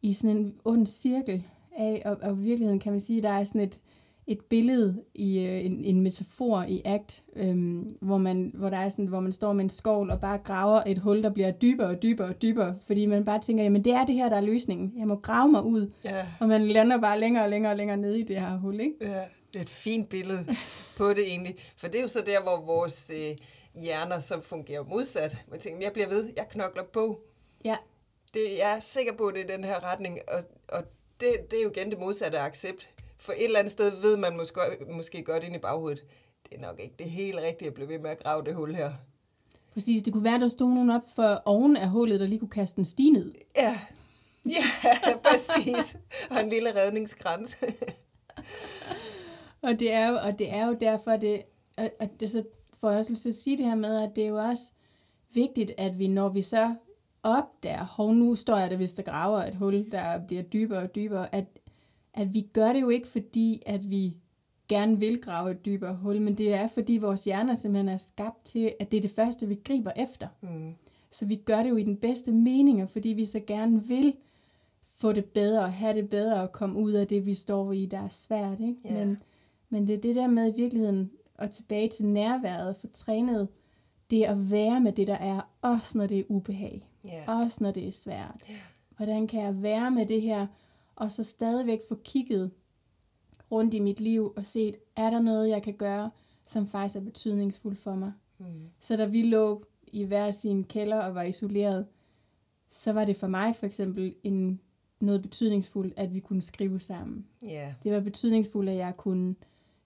[0.03, 1.45] i sådan en ond cirkel
[1.79, 3.81] af, og, og i virkeligheden kan man sige, at der er sådan et,
[4.27, 8.89] et billede i øh, en, en metafor i ACT, øhm, hvor, man, hvor, der er
[8.89, 11.87] sådan, hvor man står med en skovl og bare graver et hul, der bliver dybere
[11.89, 14.41] og dybere og dybere, fordi man bare tænker, jamen det er det her, der er
[14.41, 14.93] løsningen.
[14.99, 16.27] Jeg må grave mig ud, Ja.
[16.41, 18.95] og man lander bare længere og længere og længere nede i det her hul, ikke?
[19.01, 19.21] Ja,
[19.53, 20.47] det er et fint billede
[20.97, 21.55] på det egentlig.
[21.77, 23.37] For det er jo så der, hvor vores øh,
[23.75, 25.37] hjerner så fungerer modsat.
[25.49, 27.21] Man tænker, jeg bliver ved, jeg knokler på.
[27.65, 27.77] Ja,
[28.35, 30.85] Det, jeg er sikker på, at det er den her retning, og, og
[31.21, 32.89] det, det er jo igen det modsatte af accept.
[33.19, 36.05] For et eller andet sted ved man måske, måske godt ind i baghovedet,
[36.51, 38.75] det er nok ikke det helt rigtige at blive ved med at grave det hul
[38.75, 38.93] her.
[39.73, 40.03] præcis.
[40.03, 42.79] Det kunne være, der stod nogen op for oven af hullet, der lige kunne kaste
[42.79, 43.33] en sti ned.
[43.57, 43.81] Ja,
[44.47, 44.65] ja,
[45.31, 45.97] præcis.
[46.31, 47.57] Og en lille redningskrans.
[49.63, 51.43] Og det er jo, og det er jo derfor, det,
[51.79, 52.45] og, og det så
[52.83, 54.73] får jeg også at sige det her med, at det er jo også
[55.35, 56.75] vigtigt, at vi, når vi så
[57.23, 60.95] opdager, hov, nu står jeg der, hvis der graver et hul, der bliver dybere og
[60.95, 61.45] dybere, at,
[62.15, 64.17] at vi gør det jo ikke, fordi at vi
[64.69, 68.45] gerne vil grave et dybere hul, men det er, fordi vores hjerner simpelthen er skabt
[68.45, 70.29] til, at det er det første, vi griber efter.
[70.41, 70.75] Mm.
[71.11, 74.17] Så vi gør det jo i den bedste mening, og fordi vi så gerne vil
[74.95, 77.87] få det bedre, og have det bedre, og komme ud af det, vi står i,
[77.87, 78.61] der er svært.
[78.61, 78.77] Ikke?
[78.85, 78.93] Ja.
[78.93, 79.19] Men,
[79.69, 81.11] men det er det der med i virkeligheden,
[81.43, 83.49] og tilbage til nærværet, få trænet
[84.11, 87.25] det at være med det, der er, også når det er ubehag, Ja.
[87.41, 88.43] også når det er svært.
[88.49, 88.55] Ja.
[88.97, 90.47] Hvordan kan jeg være med det her,
[90.97, 92.51] og så stadigvæk få kigget
[93.53, 96.11] rundt i mit liv og set, er der noget, jeg kan gøre,
[96.47, 98.13] som faktisk er betydningsfuldt for mig.
[98.39, 98.47] Mm.
[98.81, 101.87] Så da vi lå i hver sin kælder og var isoleret,
[102.69, 104.61] så var det for mig for eksempel en,
[105.01, 107.27] noget betydningsfuldt, at vi kunne skrive sammen.
[107.43, 107.75] Ja.
[107.83, 109.35] Det var betydningsfuldt, at jeg kunne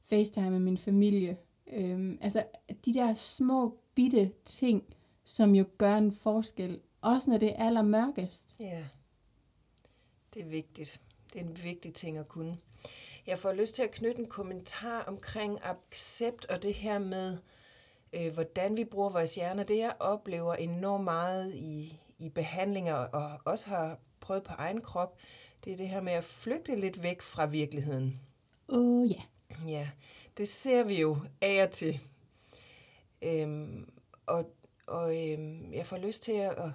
[0.01, 1.37] facetime med min familie.
[1.73, 2.45] Øhm, altså
[2.85, 4.85] de der små, bitte ting,
[5.25, 8.57] som jo gør en forskel, også når det er allermørkest.
[8.61, 8.85] Ja,
[10.35, 11.01] det er vigtigt.
[11.33, 12.59] Det er en vigtig ting at kunne.
[13.27, 17.39] Jeg får lyst til at knytte en kommentar omkring accept og det her med,
[18.13, 19.63] øh, hvordan vi bruger vores hjerner.
[19.63, 25.19] Det jeg oplever enormt meget i, i behandlinger og også har prøvet på egen krop,
[25.65, 28.21] det er det her med at flygte lidt væk fra virkeligheden.
[28.69, 29.23] Åh oh, ja.
[29.67, 29.89] Ja,
[30.37, 32.01] det ser vi jo af og til.
[33.23, 33.91] Øhm,
[34.27, 36.71] og og øhm, jeg får lyst til at, at,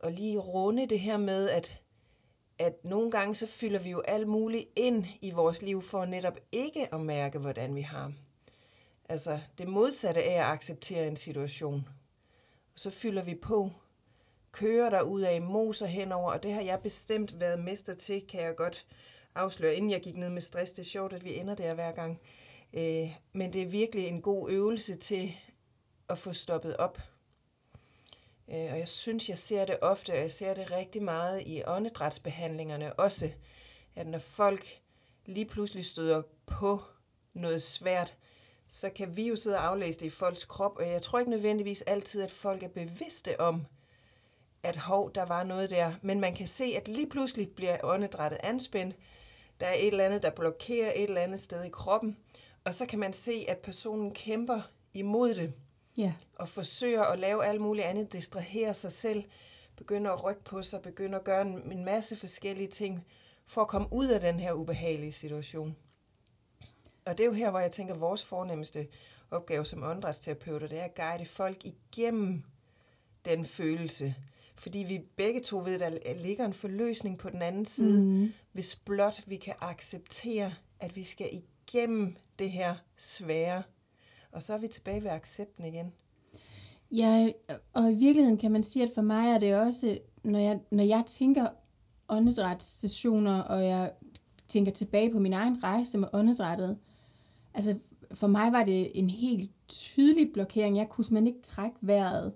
[0.00, 1.82] at lige runde det her med, at,
[2.58, 6.38] at nogle gange så fylder vi jo alt muligt ind i vores liv for netop
[6.52, 8.12] ikke at mærke, hvordan vi har.
[9.08, 11.88] Altså det modsatte af at acceptere en situation.
[12.74, 13.70] Og så fylder vi på,
[14.52, 18.40] kører der ud af moser henover, og det har jeg bestemt været mester til, kan
[18.40, 18.86] jeg godt
[19.34, 20.72] afsløre, inden jeg gik ned med stress.
[20.72, 22.20] Det er sjovt, at vi ender der hver gang.
[22.76, 25.34] Øh, men det er virkelig en god øvelse til
[26.08, 26.98] at få stoppet op.
[28.48, 31.62] Øh, og jeg synes, jeg ser det ofte, og jeg ser det rigtig meget i
[31.66, 33.30] åndedrætsbehandlingerne også,
[33.96, 34.80] at når folk
[35.26, 36.82] lige pludselig støder på
[37.34, 38.16] noget svært,
[38.68, 41.30] så kan vi jo sidde og aflæse det i folks krop, og jeg tror ikke
[41.30, 43.66] nødvendigvis altid, at folk er bevidste om,
[44.62, 45.94] at hov, der var noget der.
[46.02, 48.96] Men man kan se, at lige pludselig bliver åndedrættet anspændt.
[49.60, 52.16] Der er et eller andet, der blokerer et eller andet sted i kroppen.
[52.64, 54.60] Og så kan man se, at personen kæmper
[54.94, 55.52] imod det.
[55.98, 56.14] Ja.
[56.34, 59.24] Og forsøger at lave alt muligt andet, distrahere sig selv,
[59.76, 63.06] begynder at rykke på sig, begynder at gøre en, en masse forskellige ting,
[63.46, 65.76] for at komme ud af den her ubehagelige situation.
[67.04, 68.88] Og det er jo her, hvor jeg tænker, at vores fornemmeste
[69.30, 72.42] opgave som åndedrætsterapeuter, det er at guide folk igennem
[73.24, 74.14] den følelse.
[74.56, 78.32] Fordi vi begge to ved, at der ligger en forløsning på den anden side, mm.
[78.52, 81.53] hvis blot vi kan acceptere, at vi skal igennem
[82.38, 83.62] det her svære.
[84.32, 85.92] Og så er vi tilbage ved accepten igen.
[86.90, 87.28] Ja,
[87.72, 90.84] og i virkeligheden kan man sige, at for mig er det også, når jeg, når
[90.84, 91.48] jeg tænker
[92.08, 93.92] åndedrætsstationer, og jeg
[94.48, 96.78] tænker tilbage på min egen rejse med åndedrættet,
[97.54, 97.78] altså
[98.12, 100.76] for mig var det en helt tydelig blokering.
[100.76, 102.32] Jeg kunne simpelthen ikke trække vejret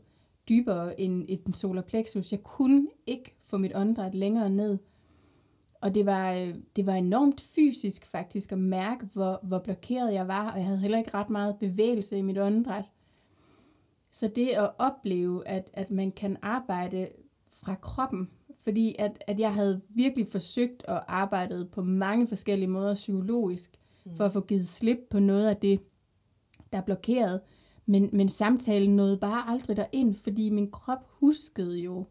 [0.49, 2.33] dybere end et solar plexus.
[2.33, 4.79] Jeg kunne ikke få mit åndedræt længere ned.
[5.81, 10.51] Og det var, det var enormt fysisk faktisk at mærke, hvor, hvor blokeret jeg var,
[10.53, 12.85] og jeg havde heller ikke ret meget bevægelse i mit åndedræt.
[14.11, 17.09] Så det at opleve, at, at man kan arbejde
[17.49, 18.31] fra kroppen,
[18.63, 23.71] fordi at, at jeg havde virkelig forsøgt at arbejde på mange forskellige måder psykologisk,
[24.05, 24.17] mm.
[24.17, 25.81] for at få givet slip på noget af det,
[26.73, 27.41] der blokerede.
[27.87, 32.07] Men, men samtalen nåede bare aldrig derind, fordi min krop huskede jo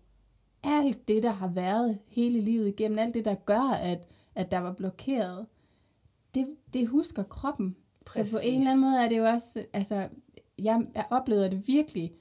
[0.63, 4.59] alt det, der har været hele livet igennem, alt det, der gør, at, at der
[4.59, 5.45] var blokeret.
[6.35, 7.77] Det, det husker kroppen.
[8.05, 8.31] Præcis.
[8.31, 10.07] Så på en eller anden måde er det jo også, altså,
[10.59, 12.13] jeg, jeg oplever det virkelig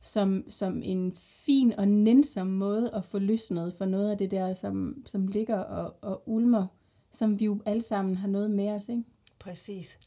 [0.00, 4.54] som, som en fin og nænsom måde at få løsnet for noget af det der,
[4.54, 6.66] som, som ligger og, og ulmer,
[7.12, 9.02] som vi jo alle sammen har noget med os, ikke?
[9.38, 9.98] Præcis.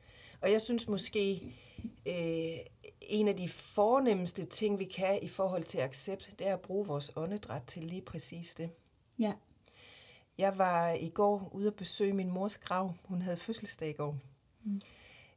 [0.42, 1.54] Og jeg synes måske,
[2.06, 2.58] øh,
[3.02, 6.88] en af de fornemmeste ting, vi kan i forhold til accept, det er at bruge
[6.88, 8.70] vores åndedræt til lige præcis det.
[9.20, 9.34] Ja.
[10.38, 12.94] Jeg var i går ude at besøge min mors grav.
[13.04, 14.18] Hun havde fødselsdag i går.
[14.64, 14.80] Mm.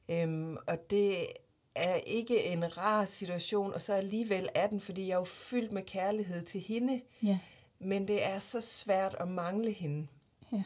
[0.08, 1.26] Øhm, og det
[1.74, 5.72] er ikke en rar situation, og så alligevel er den, fordi jeg er jo fyldt
[5.72, 7.02] med kærlighed til hende.
[7.22, 7.38] Ja.
[7.78, 10.06] Men det er så svært at mangle hende.
[10.52, 10.62] Ja.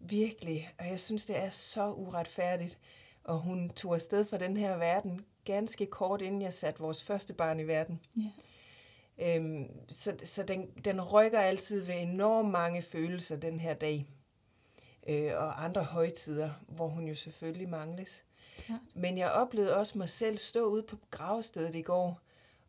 [0.00, 0.70] Virkelig.
[0.78, 2.80] Og jeg synes, det er så uretfærdigt.
[3.26, 7.34] Og hun tog afsted fra den her verden ganske kort inden jeg satte vores første
[7.34, 8.00] barn i verden.
[9.18, 9.36] Ja.
[9.36, 14.06] Øhm, så så den, den rykker altid ved enormt mange følelser den her dag.
[15.08, 18.24] Øh, og andre højtider, hvor hun jo selvfølgelig mangles.
[18.58, 18.80] Klart.
[18.94, 22.20] Men jeg oplevede også mig selv stå ude på gravstedet i går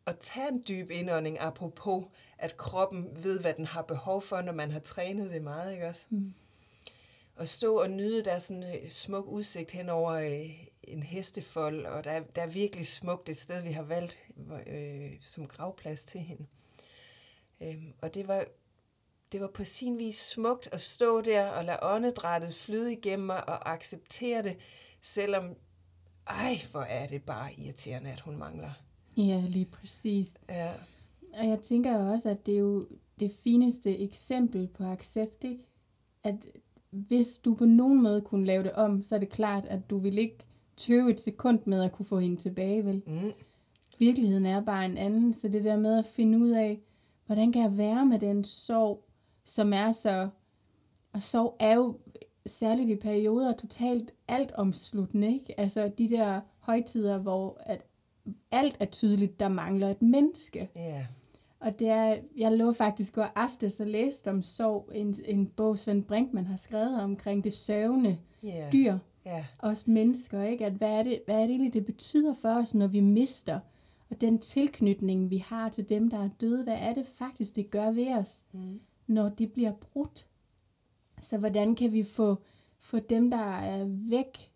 [0.04, 2.04] og tage en dyb indånding, apropos
[2.38, 5.86] at kroppen ved, hvad den har behov for, når man har trænet det meget, ikke
[5.86, 6.06] også?
[6.10, 6.34] Mm.
[7.38, 10.50] Og stå og nyde der sådan en smuk udsigt hen over øh,
[10.84, 14.18] en hestefold, og der, er- der er virkelig smukt det sted, vi har valgt
[14.66, 16.46] øh, som gravplads til hende.
[17.62, 18.44] Øhm, og det var,
[19.32, 23.48] det var på sin vis smukt at stå der og lade åndedrættet flyde igennem mig
[23.48, 24.56] og acceptere det,
[25.00, 25.54] selvom,
[26.26, 28.70] ej, hvor er det bare irriterende, at hun mangler.
[29.16, 30.38] Ja, lige præcis.
[30.48, 30.72] Ja,
[31.38, 32.88] Og jeg tænker også, at det er jo
[33.20, 35.64] det fineste eksempel på accept, ikke?
[36.24, 36.34] At
[36.90, 39.98] hvis du på nogen måde kunne lave det om, så er det klart, at du
[39.98, 40.38] vil ikke
[40.76, 43.02] tøve et sekund med at kunne få hende tilbage, vel?
[43.06, 43.32] mm,
[43.98, 46.80] Virkeligheden er bare en anden, så det der med at finde ud af,
[47.26, 49.04] hvordan kan jeg være med den sorg,
[49.44, 50.28] som er så...
[51.12, 51.96] Og sorg er jo
[52.46, 55.60] særligt i perioder totalt altomsluttende, ikke?
[55.60, 57.84] Altså de der højtider, hvor at
[58.50, 60.70] alt er tydeligt, der mangler et menneske.
[60.76, 61.06] ja,
[61.60, 65.78] Og det er, jeg lå faktisk går aftes og læste om sorg, en, en bog
[65.78, 70.66] Svend Brinkmann har skrevet omkring det sørgende ja, dyr, ja, os mennesker, ikke?
[70.66, 73.60] At hvad er, det, hvad er det egentlig, det betyder for os, når vi mister,
[74.10, 77.70] og den tilknytning, vi har til dem, der er døde, hvad er det faktisk, det
[77.70, 80.26] gør ved os, mm, når de bliver brudt?
[81.20, 82.36] Så hvordan kan vi få,
[82.78, 84.50] få dem, der er væk,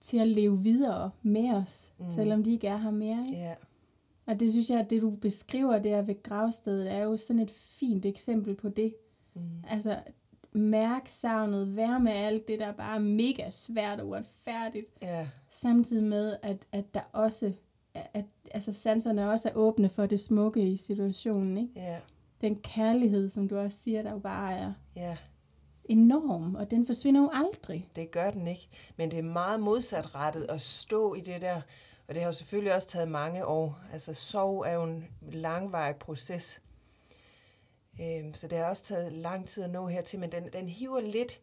[0.00, 2.08] til at leve videre med os, Mm.
[2.08, 3.42] selvom de ikke er her mere, ikke?
[3.42, 3.54] ja,
[4.30, 7.50] Og det synes jeg, at det du beskriver der ved gravstedet, er jo sådan et
[7.50, 8.94] fint eksempel på det.
[9.34, 9.40] mm,
[9.70, 9.96] Altså,
[10.52, 16.04] mærk savnet, være med alt det, der bare er mega svært og uretfærdigt, ja, samtidig
[16.04, 17.52] med, at, at der også,
[17.94, 21.72] at, altså sanserne også er åbne for det smukke i situationen, ikke?
[21.76, 21.98] ja,
[22.40, 25.16] Den kærlighed, som du også siger, der jo bare er ja.
[25.84, 27.88] enorm, og den forsvinder jo aldrig.
[27.96, 28.68] Det gør den ikke.
[28.96, 31.60] Men det er meget modsatrettet at stå i det der.
[32.10, 33.80] Og det har jo selvfølgelig også taget mange år.
[33.92, 36.62] Altså sorg er jo en langvarig proces.
[38.00, 40.18] Øhm, så det har også taget lang tid at nå hertil.
[40.18, 41.40] Men den, den hiver lidt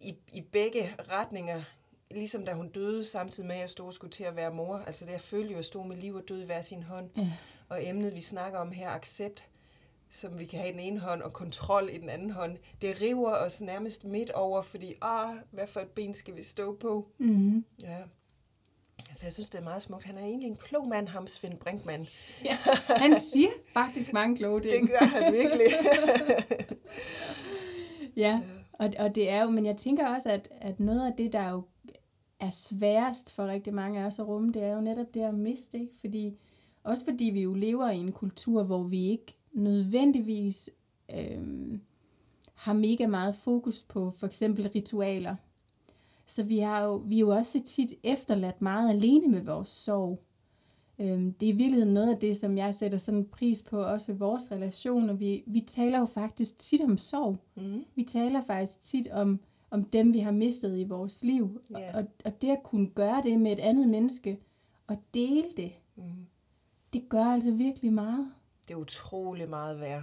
[0.00, 1.62] i, i begge retninger.
[2.10, 4.76] Ligesom da hun døde, samtidig med at jeg stod og skulle til at være mor.
[4.76, 6.82] Altså det jeg følte jo, at jeg stod med liv og død i hver sin
[6.82, 7.10] hånd.
[7.16, 7.32] Ja.
[7.68, 9.48] Og emnet, vi snakker om her, accept,
[10.10, 13.00] som vi kan have i den ene hånd, og kontrol i den anden hånd, det
[13.00, 17.08] river os nærmest midt over, fordi, ah, hvad for et ben skal vi stå på?
[17.18, 17.64] Mm-hmm.
[17.82, 17.98] Ja.
[19.14, 20.04] Altså, jeg synes, det er meget smukt.
[20.04, 22.06] Han er egentlig en klog mand, ham Svend Brinkmann.
[22.44, 22.56] Ja,
[22.88, 24.82] han siger faktisk mange kloge ting.
[24.82, 25.66] Det gør han virkelig.
[28.24, 28.40] ja,
[28.72, 31.50] og, og det er jo, men jeg tænker også, at, at noget af det, der
[31.50, 31.62] jo
[32.40, 35.34] er sværest for rigtig mange af os at rumme, det er jo netop det at
[35.34, 35.92] miste, ikke?
[36.00, 36.38] Fordi,
[36.84, 40.70] også fordi vi jo lever i en kultur, hvor vi ikke nødvendigvis
[41.16, 41.78] øh,
[42.54, 45.36] har mega meget fokus på for eksempel ritualer.
[46.26, 50.20] Så vi, har jo, vi er jo også tit efterladt meget alene med vores sorg.
[50.98, 54.06] Øhm, det er i virkeligheden noget af det, som jeg sætter sådan pris på, også
[54.06, 55.12] ved vores relationer.
[55.14, 57.36] Vi, vi taler jo faktisk tit om sorg.
[57.56, 57.84] Mm.
[57.94, 61.60] Vi taler faktisk tit om, om dem, vi har mistet i vores liv.
[61.78, 61.96] Ja.
[61.98, 64.38] Og, og det at kunne gøre det med et andet menneske,
[64.86, 66.04] og dele det, Mm.
[66.92, 68.32] det gør altså virkelig meget.
[68.68, 70.02] Det er utrolig meget værd.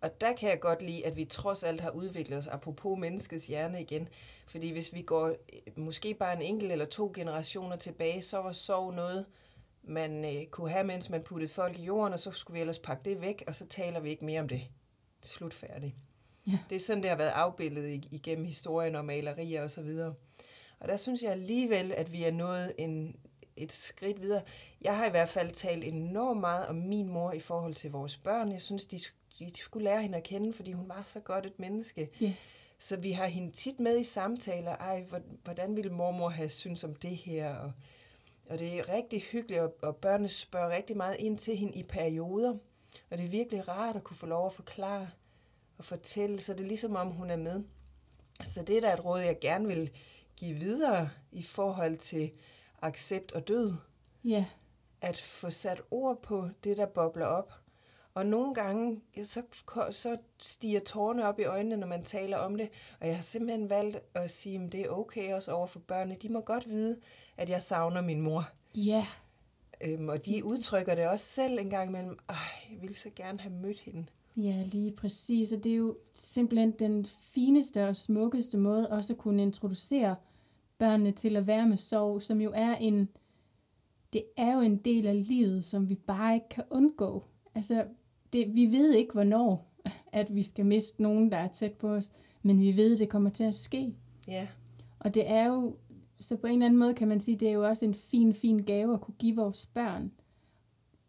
[0.00, 3.46] Og der kan jeg godt lide, at vi trods alt har udviklet os, apropos menneskets
[3.46, 4.08] hjerne igen.
[4.48, 5.34] Fordi hvis vi går øh,
[5.76, 9.26] måske bare en enkelt eller to generationer tilbage, så var sorg noget,
[9.82, 12.78] man øh, kunne have, mens man puttede folk i jorden, og så skulle vi ellers
[12.78, 14.62] pakke det væk, og så taler vi ikke mere om det.
[15.22, 15.94] Slut færdigt.
[16.46, 16.58] Ja.
[16.70, 20.14] Det er sådan, det har været afbildet ig- igennem historien og malerier og så videre.
[20.80, 23.16] Og der synes jeg alligevel, at vi er nået en,
[23.56, 24.42] et skridt videre.
[24.80, 28.16] Jeg har i hvert fald talt enormt meget om min mor i forhold til vores
[28.16, 28.52] børn.
[28.52, 28.98] Jeg synes, de,
[29.38, 32.10] de skulle lære hende at kende, fordi hun var så godt et menneske.
[32.20, 32.34] Ja.
[32.78, 34.70] Så vi har hende tit med i samtaler.
[34.76, 37.54] Ej, hvor- hvordan ville mormor have synes om det her?
[37.56, 37.72] Og,
[38.50, 41.82] og det er rigtig hyggeligt, og, og børnene spørger rigtig meget ind til hende i
[41.82, 42.50] perioder.
[43.10, 45.10] Og det er virkelig rart at kunne få lov at forklare
[45.78, 47.62] og fortælle, så det er ligesom om hun er med.
[48.42, 49.90] Så det er da et råd, jeg gerne vil
[50.36, 52.30] give videre i forhold til
[52.82, 53.74] accept og død.
[54.24, 54.46] Ja,
[55.00, 57.52] At få sat ord på det, der bobler op.
[58.18, 59.42] Og nogle gange, så,
[59.90, 62.68] så stiger tårerne op i øjnene, når man taler om det.
[63.00, 66.16] Og jeg har simpelthen valgt at sige, at det er okay også over for børnene.
[66.22, 66.96] De må godt vide,
[67.36, 68.48] at jeg savner min mor.
[68.76, 69.04] ja,
[69.80, 72.18] Øhm, og de udtrykker det også selv en gang imellem.
[72.28, 72.36] Ej,
[72.70, 74.06] jeg ville så gerne have mødt hende.
[74.36, 75.52] Ja, lige præcis.
[75.52, 80.16] Og det er jo simpelthen den fineste og smukkeste måde også at kunne introducere
[80.78, 83.08] børnene til at være med sorg, som jo er en,
[84.12, 87.24] det er jo en del af livet, som vi bare ikke kan undgå.
[87.54, 87.84] Altså,
[88.32, 89.64] det, vi ved ikke, hvornår
[90.12, 92.10] at vi skal miste nogen, der er tæt på os,
[92.42, 93.94] men vi ved, det kommer til at ske.
[94.28, 94.46] Ja,
[95.00, 95.76] Og det er jo,
[96.20, 98.34] så på en eller anden måde kan man sige, det er jo også en fin,
[98.34, 100.12] fin gave at kunne give vores børn.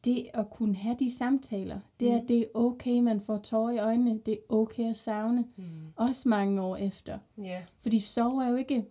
[0.05, 2.27] Det at kunne have de samtaler, det er, Mm.
[2.27, 5.63] det er okay, man får tårer i øjnene, det er okay at savne, mm.
[5.95, 7.17] også mange år efter.
[7.37, 8.85] ja, Fordi sorg er jo ikke,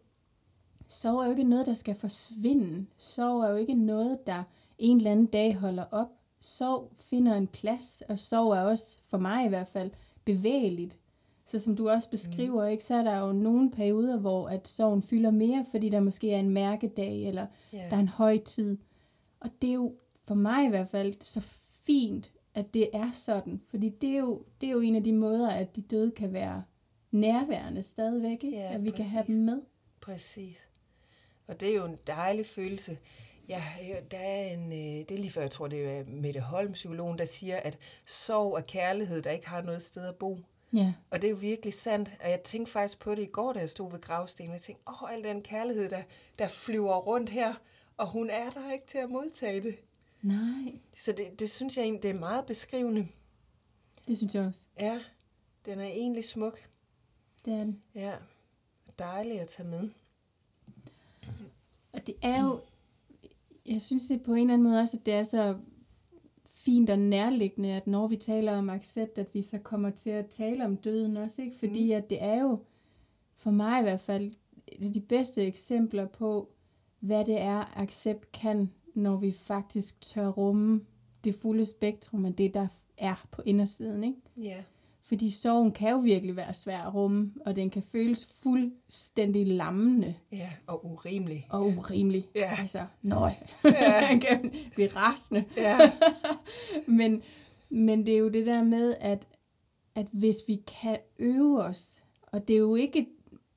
[0.86, 2.86] sorg er jo ikke noget, der skal forsvinde.
[2.96, 4.42] Sorg er jo ikke noget, der
[4.78, 6.08] en eller anden dag holder op.
[6.40, 9.90] Sorg finder en plads, og sorg er også, for mig i hvert fald,
[10.24, 10.98] bevægeligt.
[11.44, 15.02] Så som du også beskriver, ikke, så er der jo nogle perioder, hvor at sorgen
[15.02, 17.86] fylder mere, fordi der måske er en mærkedag, eller ja.
[17.90, 18.78] der er en højtid.
[19.40, 21.40] Og det er jo for mig i hvert fald så
[21.82, 23.60] fint, at det er sådan.
[23.68, 26.32] Fordi det er jo, det er jo en af de måder, at de døde kan
[26.32, 26.62] være
[27.10, 28.44] nærværende stadigvæk.
[28.44, 28.56] Ikke?
[28.56, 29.36] Ja, at vi kan have præcis.
[29.36, 29.60] dem med.
[30.00, 30.58] Præcis.
[31.46, 32.98] Og det er jo en dejlig følelse.
[33.48, 33.64] Ja,
[34.10, 37.18] der er en, øh, det er lige før, jeg tror, det er Mette Holm, psykologen,
[37.18, 40.38] der siger, at sorg og kærlighed, der ikke har noget sted at bo.
[40.72, 42.10] Ja, Og det er jo virkelig sandt.
[42.20, 44.52] Og jeg tænkte faktisk på det i går, da jeg stod ved gravstenen.
[44.52, 46.02] Jeg tænkte, åh, al den kærlighed, der,
[46.38, 47.54] der flyver rundt her,
[47.96, 49.76] og hun er der ikke til at modtage det.
[50.22, 53.08] nej, Så det, det synes jeg egentlig, det er meget beskrivende.
[54.08, 54.66] det synes jeg også.
[54.80, 55.00] Ja,
[55.66, 56.58] den er egentlig smuk.
[57.44, 57.82] Det er den.
[57.94, 58.12] Ja,
[58.98, 59.90] dejlig at tage med.
[61.92, 62.60] Og det er jo,
[63.70, 65.56] jeg synes det på en eller anden måde også, at det er så
[66.44, 70.26] fint og nærliggende, at når vi taler om accept, at vi så kommer til at
[70.26, 71.56] tale om døden også, ikke?
[71.58, 71.96] Fordi Mm.
[71.96, 72.58] at det er jo,
[73.34, 74.30] for mig i hvert fald,
[74.68, 76.48] et af de bedste eksempler på,
[77.00, 80.80] hvad det er, accept kan, når vi faktisk tør rumme
[81.24, 82.66] det fulde spektrum af det, der
[82.98, 84.18] er på indersiden, ikke?
[84.36, 84.62] Ja,
[85.08, 90.14] Fordi sorgen kan jo virkelig være svær at rumme, og den kan føles fuldstændig lammende
[90.32, 91.46] ja, og urimelig.
[91.50, 92.26] og urimelig.
[92.34, 92.50] Ja.
[92.60, 93.30] Altså, nøj,
[93.64, 93.98] Ja.
[94.10, 95.44] han kan blive rasende.
[95.56, 95.78] Ja,
[96.86, 97.22] Men,
[97.70, 99.26] men det er jo det der med, at,
[99.94, 103.06] at hvis vi kan øve os, og det er jo ikke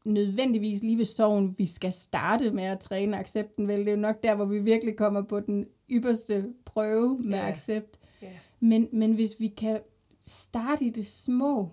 [0.06, 3.80] nødvendigvis lige ved sorgen, vi skal starte med at træne accepten, vel?
[3.80, 7.48] Det er jo nok der, hvor vi virkelig kommer på den ypperste prøve med Ja.
[7.48, 7.98] accept.
[8.22, 8.28] ja,
[8.60, 9.80] Men, men hvis vi kan
[10.22, 11.70] starte i det små,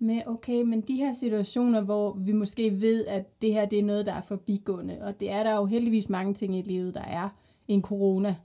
[0.00, 3.82] med, okay, men de her situationer, hvor vi måske ved, at det her det er
[3.82, 7.00] noget, der er forbigående, og det er der jo heldigvis mange ting i livet, der
[7.00, 7.28] er
[7.68, 8.36] en corona,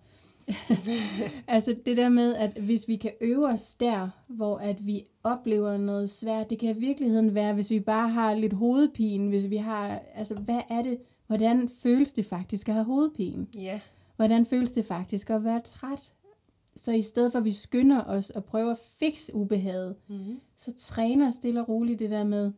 [1.47, 5.77] altså det der med, at hvis vi kan øve os der, hvor at vi oplever
[5.77, 9.57] noget svært, det kan i virkeligheden være, hvis vi bare har lidt hovedpine, hvis vi
[9.57, 13.47] har, altså hvad er det, hvordan føles det faktisk at have hovedpine?
[13.55, 13.79] Ja.
[14.15, 16.13] Hvordan føles det faktisk at være træt?
[16.75, 20.39] Så i stedet for at vi skynder os og prøver at fikse ubehaget, Mm-hmm.
[20.55, 22.51] så træner stille og roligt det der med,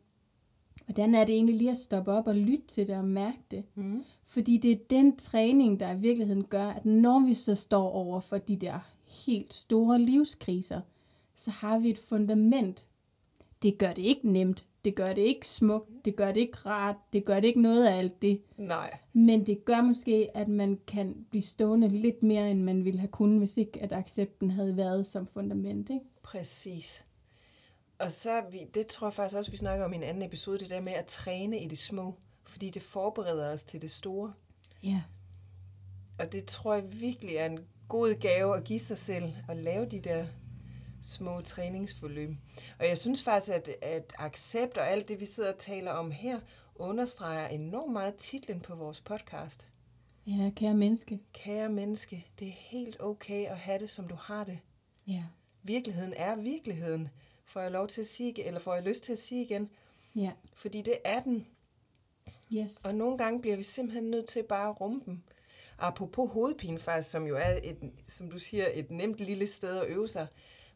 [0.86, 3.63] hvordan er det egentlig lige at stoppe op og lytte til det og mærke det.
[3.76, 4.03] Mm-hmm.
[4.24, 8.20] Fordi det er den træning, der i virkeligheden gør, at når vi så står over
[8.20, 8.80] for de der
[9.26, 10.82] helt store livskriser,
[11.36, 12.86] så har vi et fundament.
[13.63, 16.95] Det gør det ikke nemt, det gør det ikke smukt, det gør det ikke rart,
[17.13, 18.41] det gør det ikke noget af alt det.
[18.57, 18.97] Nej.
[19.13, 23.11] Men det gør måske, at man kan blive stående lidt mere, end man ville have
[23.11, 25.89] kunnet, hvis ikke at accepten havde været som fundament.
[25.89, 26.05] Ikke?
[26.23, 27.05] Præcis.
[27.99, 30.59] Og så, vi, det tror jeg faktisk også, vi snakker om i en anden episode,
[30.59, 34.33] det der med at træne i det små, fordi det forbereder os til det store.
[34.83, 35.01] Ja.
[36.19, 39.86] Og det tror jeg virkelig er en god gave at give sig selv, at lave
[39.86, 40.25] de der
[41.06, 42.30] små træningsforløb.
[42.80, 46.12] Og jeg synes faktisk, at, at accept og alt det, vi sidder og taler om
[46.12, 46.39] her,
[46.76, 49.68] understreger enormt meget titlen på vores podcast.
[50.28, 51.20] Ja, kære menneske.
[51.34, 54.60] Kære menneske, det er helt okay at have det, som du har det.
[55.08, 55.24] Ja.
[55.64, 57.10] Virkeligheden er virkeligheden,
[57.45, 59.70] får jeg lov til at sige, eller får jeg lyst til at sige igen,
[60.16, 60.32] Ja.
[60.53, 61.47] fordi det er den.
[62.53, 62.86] Yes.
[62.86, 65.22] Og nogle gange bliver vi simpelthen nødt til bare at rumme dem.
[65.78, 67.78] Apropos hovedpine faktisk, som jo er, et,
[68.08, 70.28] som du siger, et nemt lille sted at øve sig.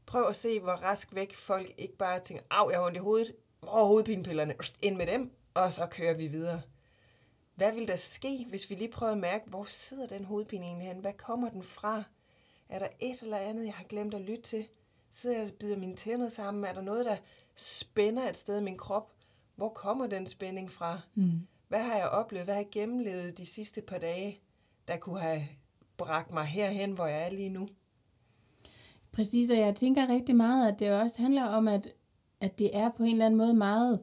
[0.10, 3.00] Prøv at se, hvor rask væk folk ikke bare tænker, af, jeg har ondt i
[3.00, 6.62] hovedet, hvor er hovedpinepillerne, ind med dem, og så kører vi videre.
[7.56, 10.88] Hvad vil der ske, hvis vi lige prøver at mærke, hvor sidder den hovedpine egentlig
[10.88, 10.98] hen?
[10.98, 12.04] Hvad kommer den fra?
[12.70, 14.68] Er der et eller andet, jeg har glemt at lytte til?
[15.12, 16.66] Sidder jeg og bider mine tænder sammen?
[16.66, 17.18] Er der noget, der
[17.56, 19.12] spænder et sted i min krop?
[19.56, 21.02] Hvor kommer den spænding fra?
[21.16, 21.48] Mm.
[21.68, 22.46] Hvad har jeg oplevet?
[22.46, 24.42] Hvad har jeg gennemlevet de sidste par dage,
[24.88, 25.48] der kunne have
[25.98, 27.68] bragt mig herhen, hvor jeg er lige nu?
[29.12, 31.88] Præcis, og jeg tænker rigtig meget, at det også handler om, at,
[32.42, 34.00] at det er på en eller anden måde meget,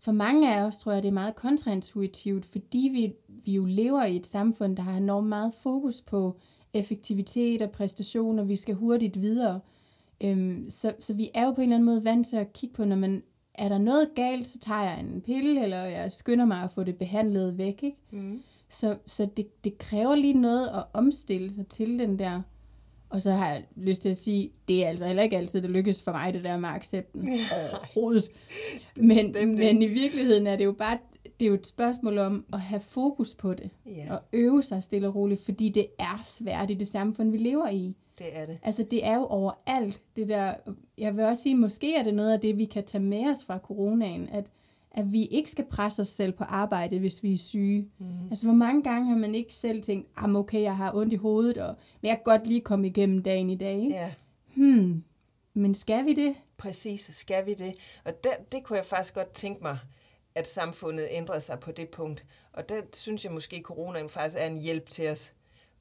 [0.00, 3.12] for mange af os tror jeg, det er meget kontraintuitivt, fordi vi,
[3.44, 6.36] vi jo lever i et samfund, der har enormt meget fokus på
[6.72, 9.60] effektivitet og præstation, og vi skal hurtigt videre.
[10.20, 12.74] Øhm, så, så vi er jo på en eller anden måde vant til at kigge
[12.74, 13.22] på, når man
[13.54, 16.84] er der noget galt, så tager jeg en pille, eller jeg skynder mig at få
[16.84, 17.82] det behandlet væk.
[17.82, 17.96] Ikke?
[18.10, 18.42] Mm.
[18.68, 22.42] Så, så det, det kræver lige noget at omstille sig til den der.
[23.10, 25.70] Og så har jeg lyst til at sige, det er altså heller ikke altid, det
[25.70, 28.24] lykkes for mig, det der med accepten overhovedet.
[28.96, 30.98] Men, men i virkeligheden er det jo bare
[31.40, 33.70] det er jo et spørgsmål om at have fokus på det.
[33.86, 37.36] Ja, Og øve sig stille og roligt, fordi det er svært i det samfund, vi
[37.38, 37.96] lever i.
[38.18, 38.58] det er det.
[38.62, 40.54] Altså det er jo overalt, det der,
[40.98, 43.44] jeg vil også sige, måske er det noget af det, vi kan tage med os
[43.44, 44.46] fra coronaen, at,
[44.90, 47.88] at vi ikke skal presse os selv på arbejde, hvis vi er syge.
[47.98, 48.28] Mm.
[48.30, 51.16] Altså hvor mange gange har man ikke selv tænkt, ah, okay, jeg har ondt i
[51.16, 53.76] hovedet, og, men jeg kan godt lige komme igennem dagen i dag.
[53.76, 53.94] Ikke?
[53.94, 54.12] Ja,
[54.54, 55.04] Hmm,
[55.54, 56.34] men skal vi det?
[56.56, 57.10] præcis.
[57.12, 57.74] Skal vi det?
[58.04, 59.78] Og der, det kunne jeg faktisk godt tænke mig,
[60.34, 62.24] at samfundet ændrede sig på det punkt.
[62.52, 65.32] Og der synes jeg måske, at coronaen faktisk er en hjælp til os.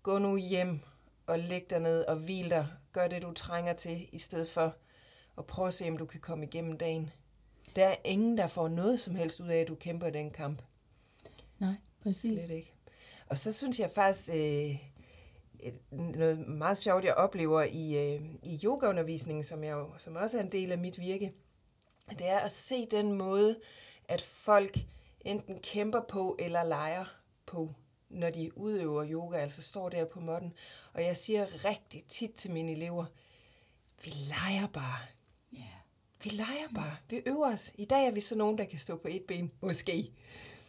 [0.03, 0.79] Gå nu hjem
[1.27, 2.67] og læg dig ned og hvil dig.
[2.93, 4.75] Gør det, du trænger til, i stedet for
[5.37, 7.09] at prøve at se, om du kan komme igennem dagen.
[7.77, 10.61] Der er ingen, der får noget som helst ud af, at du kæmper den kamp.
[11.59, 11.73] Nej,
[12.03, 12.41] præcis.
[12.41, 12.73] Slet ikke.
[13.27, 14.75] Og så synes jeg faktisk, øh,
[15.59, 20.37] et, noget meget sjovt, jeg oplever i, øh, i yogaundervisningen, som, jeg, jo- som også
[20.37, 21.33] er en del af mit virke,
[22.09, 23.59] det er at se den måde,
[24.07, 24.77] at folk
[25.21, 27.05] enten kæmper på eller leger
[27.45, 27.73] på,
[28.09, 30.53] når de udøver yoga, altså står der på måtten.
[30.93, 33.05] Og jeg siger rigtig tit til mine elever,
[34.03, 34.99] vi leger bare.
[35.53, 35.63] Ja.
[36.23, 36.95] Vi leger bare.
[37.09, 37.73] Vi øver os.
[37.75, 39.51] I dag er vi så nogen, der kan stå på et ben.
[39.61, 40.11] Måske.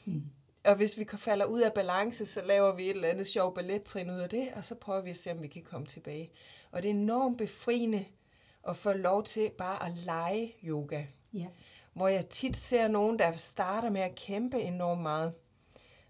[0.04, 0.22] Mm.
[0.64, 4.10] Og hvis vi falder ud af balance, så laver vi et eller andet sjov ballettrin
[4.10, 6.30] ud af det, og så prøver vi at se, om vi kan komme tilbage.
[6.70, 8.04] Og det er enormt befriende
[8.68, 11.04] at få lov til bare at lege yoga.
[11.34, 11.46] Ja.
[11.92, 15.32] Hvor jeg tit ser nogen, der starter med at kæmpe enormt meget.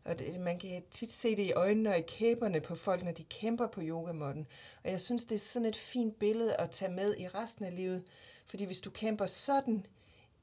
[0.05, 3.13] Og det, man kan tit se det i øjnene og i kæberne på folk, når
[3.13, 4.47] de kæmper på yogamåtten.
[4.85, 7.77] Og jeg synes, det er sådan et fint billede at tage med i resten af
[7.77, 8.05] livet.
[8.49, 9.87] Fordi hvis du kæmper sådan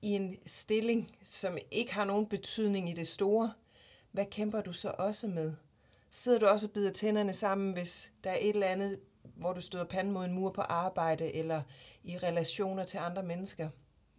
[0.01, 3.53] i en stilling, som ikke har nogen betydning i det store,
[4.11, 5.53] hvad kæmper du så også med?
[6.09, 8.99] Sidder du også og bider tænderne sammen, hvis der er et eller andet,
[9.35, 11.61] hvor du støder panden mod en mur på arbejde, eller
[12.03, 13.69] i relationer til andre mennesker?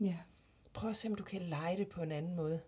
[0.00, 0.16] ja.
[0.72, 2.60] Prøv at se, om du kan lege det på en anden måde.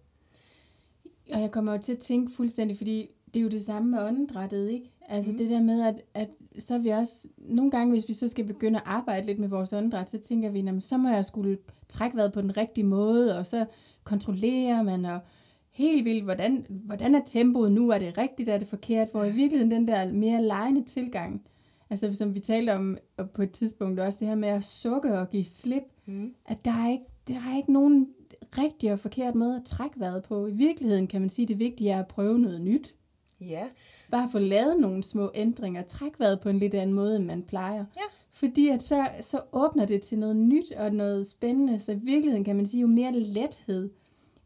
[1.33, 4.03] Og jeg kommer jo til at tænke fuldstændig, fordi det er jo det samme med
[4.03, 4.91] åndedrættet, ikke?
[5.09, 5.39] Altså mm.
[5.39, 8.45] det der med, at, at så er vi også, nogle gange, hvis vi så skal
[8.45, 11.59] begynde at arbejde lidt med vores åndedræt, så tænker vi, jamen, så må jeg skulle
[11.89, 13.67] trække vejret på den rigtige måde, og så
[14.05, 15.21] kontrollerer man, og
[15.71, 19.33] helt vildt, hvordan, hvordan er tempoet nu, er det rigtigt, er det forkert, hvor i
[19.33, 21.43] virkeligheden den der mere lejende tilgang,
[21.91, 22.99] Altså som vi talte om
[23.35, 26.35] på et tidspunkt også, det her med at sukke og give slip, mm.
[26.47, 28.09] at der er, ikke, der er ikke nogen
[28.59, 30.47] rigtig og forkert måde at trække vejret på.
[30.47, 32.95] I virkeligheden kan man sige, at det vigtige er at prøve noget nyt.
[33.41, 33.67] Ja.
[34.11, 37.43] Bare få lavet nogle små ændringer, træk vejret på en lidt anden måde, end man
[37.43, 37.85] plejer.
[37.97, 38.03] Ja.
[38.31, 41.81] Fordi at så, så åbner det til noget nyt og noget spændende.
[41.81, 43.91] Så i virkeligheden kan man sige, jo mere lethed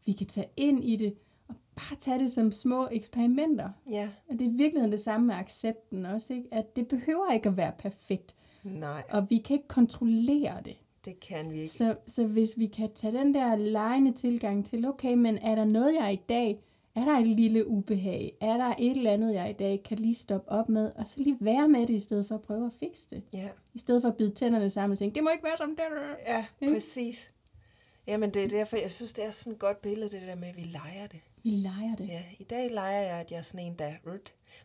[0.05, 1.13] vi kan tage ind i det,
[1.49, 3.69] og bare tage det som små eksperimenter.
[3.89, 4.09] Ja.
[4.29, 6.47] Og det er i virkeligheden det samme med accepten også, ikke?
[6.51, 8.35] at det behøver ikke at være perfekt.
[8.63, 10.75] Nej, Og vi kan ikke kontrollere det.
[11.05, 11.73] det kan vi ikke.
[11.73, 15.65] Så, så hvis vi kan tage den der lejende tilgang til, okay, men er der
[15.65, 16.59] noget, jeg i dag,
[16.95, 20.15] er der et lille ubehag, er der et eller andet, jeg i dag kan lige
[20.15, 22.73] stoppe op med, og så lige være med det, i stedet for at prøve at
[22.73, 23.23] fikse det.
[23.33, 23.49] Ja.
[23.73, 25.83] I stedet for at bide tænderne sammen og tænke, det må ikke være som det.
[26.27, 26.73] Ja, Ikke?
[26.73, 27.31] præcis.
[28.07, 30.47] Jamen, det er derfor, jeg synes, det er sådan et godt billede, det der med,
[30.47, 31.19] at vi leger det.
[31.43, 32.07] Vi leger det.
[32.07, 33.93] Ja, i dag leger jeg, at jeg er sådan en, der...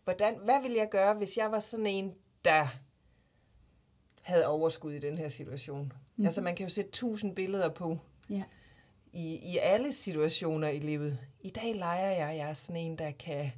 [0.05, 2.13] Hvordan, hvad ville jeg gøre, hvis jeg var sådan en,
[2.45, 2.67] der
[4.23, 5.93] havde overskud i den her situation?
[6.17, 6.25] Mm.
[6.25, 7.99] Altså, man kan jo sætte tusind billeder på
[8.31, 8.43] Ja.
[9.13, 11.19] I, i alle situationer i livet.
[11.41, 13.51] I dag leger jeg, jeg er sådan en, der kan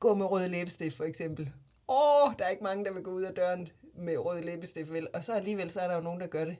[0.00, 1.50] gå med rød læbestift, for eksempel.
[1.88, 5.06] Åh, der er ikke mange, der vil gå ud af døren med rød læbestift, vel?
[5.14, 6.56] Og så alligevel, så er der jo nogen, der gør det.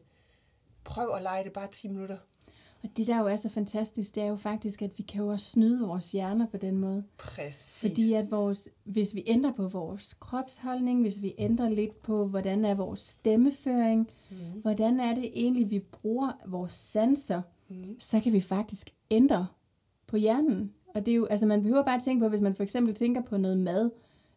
[0.84, 2.16] Prøv at lege det bare 10 minutter.
[2.82, 5.28] Og det, der jo er så fantastisk, det er jo faktisk, at vi kan jo
[5.28, 7.04] også snyde vores hjerner på den måde.
[7.18, 7.80] Præcis.
[7.80, 12.64] Fordi at vores, hvis vi ændrer på vores kropsholdning, hvis vi ændrer lidt på, hvordan
[12.64, 14.36] er vores stemmeføring, mm.
[14.62, 17.55] hvordan er det egentlig, vi bruger vores sanser, mm
[17.98, 19.46] så kan vi faktisk ændre
[20.06, 20.72] på hjernen.
[20.94, 22.94] Og det er jo, altså man behøver bare at tænke på, hvis man for eksempel
[22.94, 23.90] tænker på noget mad,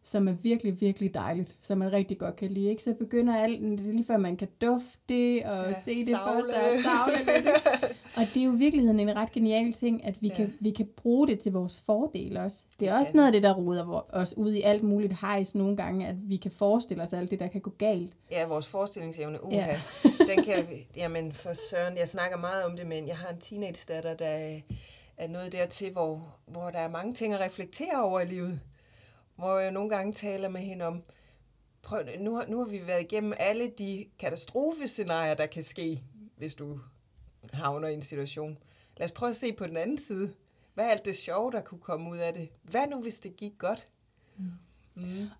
[0.04, 2.82] som er virkelig, virkelig dejligt, som man rigtig godt kan lide, ikke?
[2.82, 6.08] så begynder alt, det er lige før man kan dufte det, og Ja, se det
[6.16, 6.44] for savle.
[6.44, 7.52] sig, og savle det.
[8.16, 10.34] Og det er jo i virkeligheden en ret genial ting, at vi, Ja.
[10.34, 12.64] kan, vi kan bruge det til vores fordel også.
[12.80, 15.20] Det er Det også noget af det, der ruder vor- os ud i alt muligt
[15.20, 18.12] hejs nogle gange, at vi kan forestille os alt det, der kan gå galt.
[18.30, 19.56] Ja, vores forestillingsevne, uha.
[19.56, 19.76] Ja.
[20.34, 24.14] Den kan, jamen for søren, jeg snakker meget om det, men jeg har en teenage-datter,
[24.14, 24.58] der
[25.16, 28.60] er nået dertil, hvor, hvor der er mange ting at reflektere over i livet.
[29.40, 31.02] Hvor jeg nogle gange taler med hende om,
[31.82, 36.02] prøv, nu, har, nu har vi været igennem alle de katastrofescenarier, der kan ske,
[36.36, 36.80] hvis du
[37.52, 38.58] havner i en situation.
[38.96, 40.32] Lad os prøve at se på den anden side.
[40.74, 42.48] Hvad er alt det sjove, der kunne komme ud af det?
[42.62, 43.88] Hvad nu, hvis det gik godt?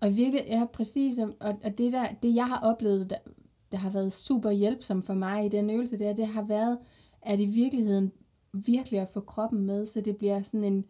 [0.01, 3.17] Og virkelig, ja, præcis, og, og det, der, det jeg har oplevet, der,
[3.71, 6.77] der har været super hjælpsom for mig i den øvelse der, det har været,
[7.21, 8.11] at i virkeligheden
[8.53, 10.85] virkelig at få kroppen med, så det bliver sådan en,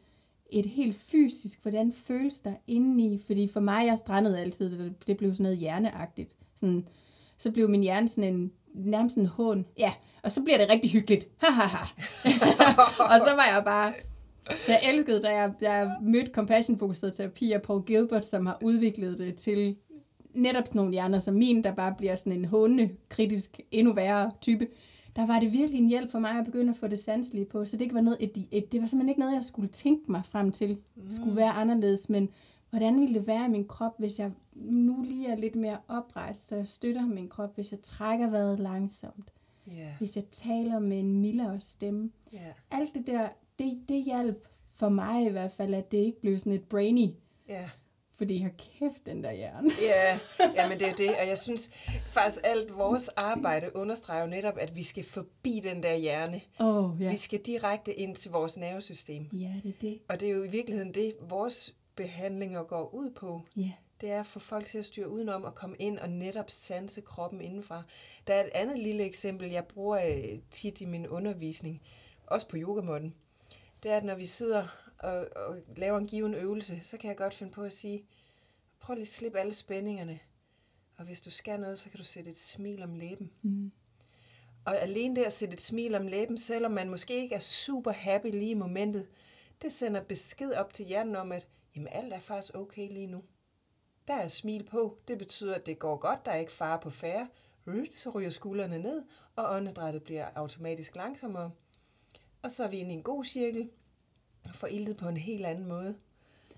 [0.52, 5.34] et helt fysisk, hvordan føles der indeni, fordi for mig, jeg strandede altid, det, blev
[5.34, 6.88] sådan noget hjerneagtigt, sådan,
[7.38, 9.92] så blev min hjerne sådan en, nærmest en hån, ja,
[10.24, 11.24] og så bliver det rigtig hyggeligt,
[13.12, 13.94] og så var jeg bare,
[14.64, 18.58] så jeg elskede, da jeg, da jeg mødte compassion-fokuseret terapi af Paul Gilbert, som har
[18.62, 19.76] udviklet det til
[20.34, 24.32] netop sådan nogle hjerner som min, der bare bliver sådan en hånende, kritisk, endnu værre
[24.42, 24.68] type.
[25.16, 27.66] Der var det virkelig en hjælp for mig at begynde at få det sanselige på.
[27.66, 30.12] Så det, ikke var noget, et, et, det var simpelthen ikke noget, jeg skulle tænke
[30.12, 30.78] mig frem til,
[31.10, 32.10] skulle være anderledes.
[32.10, 32.30] Men
[32.70, 36.48] hvordan ville det være i min krop, hvis jeg nu lige er lidt mere oprejst,
[36.48, 39.34] så jeg støtter min krop, hvis jeg trækker vejret langsomt,
[39.68, 42.40] Ja, hvis jeg taler med en mildere stemme ja.
[42.72, 46.40] alt det der, det, det hjalp for mig i hvert fald, at det ikke blev
[46.40, 47.08] sådan et brainy,
[47.50, 47.70] Ja.
[48.14, 49.72] Fordi har kæft den der hjerne.
[49.82, 50.20] Ja,
[50.56, 51.70] ja, men det er det, og jeg synes
[52.06, 56.42] faktisk alt vores arbejde understreger jo netop, at vi skal forbi den der hjerne.
[56.60, 57.12] Oh, ja.
[57.12, 59.30] Vi skal direkte ind til vores nervesystem.
[59.34, 60.00] Ja, det er det.
[60.10, 63.42] Og det er jo i virkeligheden det, vores behandlinger går ud på.
[63.58, 63.72] Ja.
[64.02, 67.02] Det er at få folk til at styre udenom og komme ind og netop sanse
[67.02, 67.84] kroppen indenfra.
[68.28, 71.82] Der er et andet lille eksempel, jeg bruger øh, tit i min undervisning,
[72.28, 73.16] også på yogamåtten.
[73.84, 74.68] Det er, at når vi sidder
[75.02, 78.06] og, og laver en given øvelse, så kan jeg godt finde på at sige,
[78.80, 80.20] prøv lige at slippe alle spændingerne.
[80.98, 83.32] Og hvis du skal noget, så kan du sætte et smil om læben.
[83.42, 83.72] Mm.
[84.66, 87.92] Og alene det at sætte et smil om læben, selvom man måske ikke er super
[87.92, 89.08] happy lige i momentet,
[89.62, 93.24] det sender besked op til hjernen om, at jamen, alt er faktisk okay lige nu.
[94.08, 94.98] Der er smil på.
[95.08, 96.26] Det betyder, at det går godt.
[96.26, 97.28] Der er ikke fare på færre.
[97.68, 99.04] Ryt, Så ryger skuldrene ned,
[99.36, 101.52] og åndedrættet bliver automatisk langsommere.
[102.42, 103.70] Og så er vi inde i en god cirkel
[104.54, 105.96] får iltet på en helt anden måde.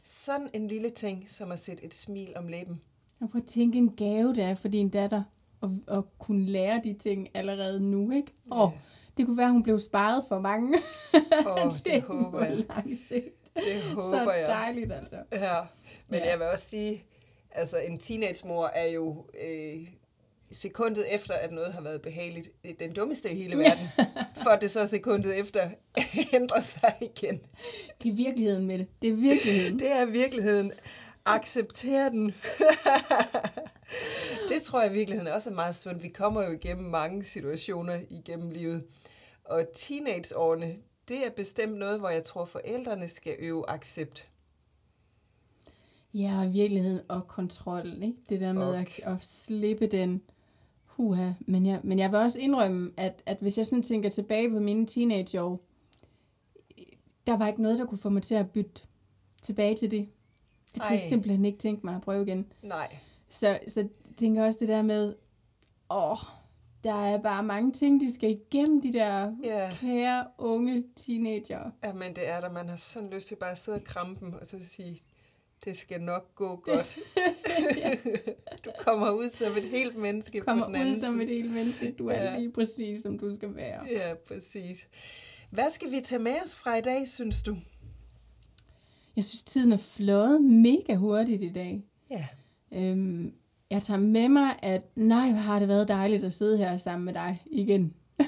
[0.04, 2.82] Sådan en lille ting, som at sætte et smil om læben.
[3.22, 5.24] Og prøv at tænke en gave, det er for din datter,
[5.64, 8.34] at, at kunne lære de ting allerede nu, ikke?
[8.48, 8.64] Ja.
[8.66, 8.72] oh,
[9.18, 10.78] det kunne være, at hun blev sparet for mange.
[11.48, 12.58] Åh, det håber jeg.
[12.70, 13.56] Lang sigt.
[13.56, 13.64] Det
[14.12, 14.48] Så håber jeg.
[14.48, 15.16] dejligt, altså.
[15.32, 15.56] Ja,
[16.08, 16.30] men ja.
[16.30, 17.04] jeg vil også sige,
[17.52, 19.88] altså en teenagemor er jo øh,
[20.54, 23.88] sekundet efter, at noget har været behageligt, øh, den dummeste i hele verden,
[24.43, 25.70] for at det så sekundet efter
[26.34, 27.39] ændrer sig igen.
[28.04, 28.88] Det er virkeligheden med det.
[29.01, 29.80] Det er virkeligheden.
[29.80, 30.72] Det er virkeligheden.
[31.26, 32.26] Accepter den.
[34.49, 36.04] det tror jeg i virkeligheden også er meget sundt.
[36.04, 38.84] Vi kommer jo igennem mange situationer igennem livet.
[39.45, 40.76] Og teenageårene,
[41.08, 44.28] det er bestemt noget, hvor jeg tror, forældrene skal øve accept.
[46.14, 48.18] Ja, og virkeligheden og kontrol, ikke?
[48.30, 50.22] Det der med Og- at, at slippe den
[50.98, 51.32] huha.
[51.48, 54.60] Men jeg, men jeg vil også indrømme, at, at hvis jeg sådan tænker tilbage på
[54.60, 55.60] mine teenageår,
[57.28, 58.82] der var ikke noget, der kunne få mig til at bytte
[59.41, 60.08] tilbage til det.
[60.74, 60.91] Det kunne Ej.
[60.91, 62.46] jeg simpelthen ikke tænke mig at prøve igen.
[62.62, 62.98] Nej.
[63.30, 65.16] Så, så jeg tænker også det der med,
[65.89, 66.18] åh,
[66.84, 69.70] der er bare mange ting, de skal igennem, de der Ja.
[69.74, 71.72] kære unge teenager.
[71.84, 72.52] Ja, men det er der.
[72.52, 75.00] Man har sådan lyst til bare at sidde og kramme dem, og så sige,
[75.66, 76.97] det skal nok gå godt.
[78.66, 81.24] du kommer ud som et helt menneske Kommer på den anden ud som side.
[81.24, 81.91] et helt menneske.
[81.99, 82.38] Du er Ja.
[82.39, 83.80] lige præcis, som du skal være.
[83.91, 84.88] Ja, præcis.
[85.49, 87.57] Hvad skal vi tage med os fra i dag, synes du?
[89.16, 91.84] Jeg synes, tiden er flået mega hurtigt i dag.
[92.09, 92.26] Ja.
[92.74, 93.34] Øhm,
[93.70, 97.05] jeg tager med mig, at nej, hvor har det været dejligt at sidde her sammen
[97.05, 97.93] med dig igen.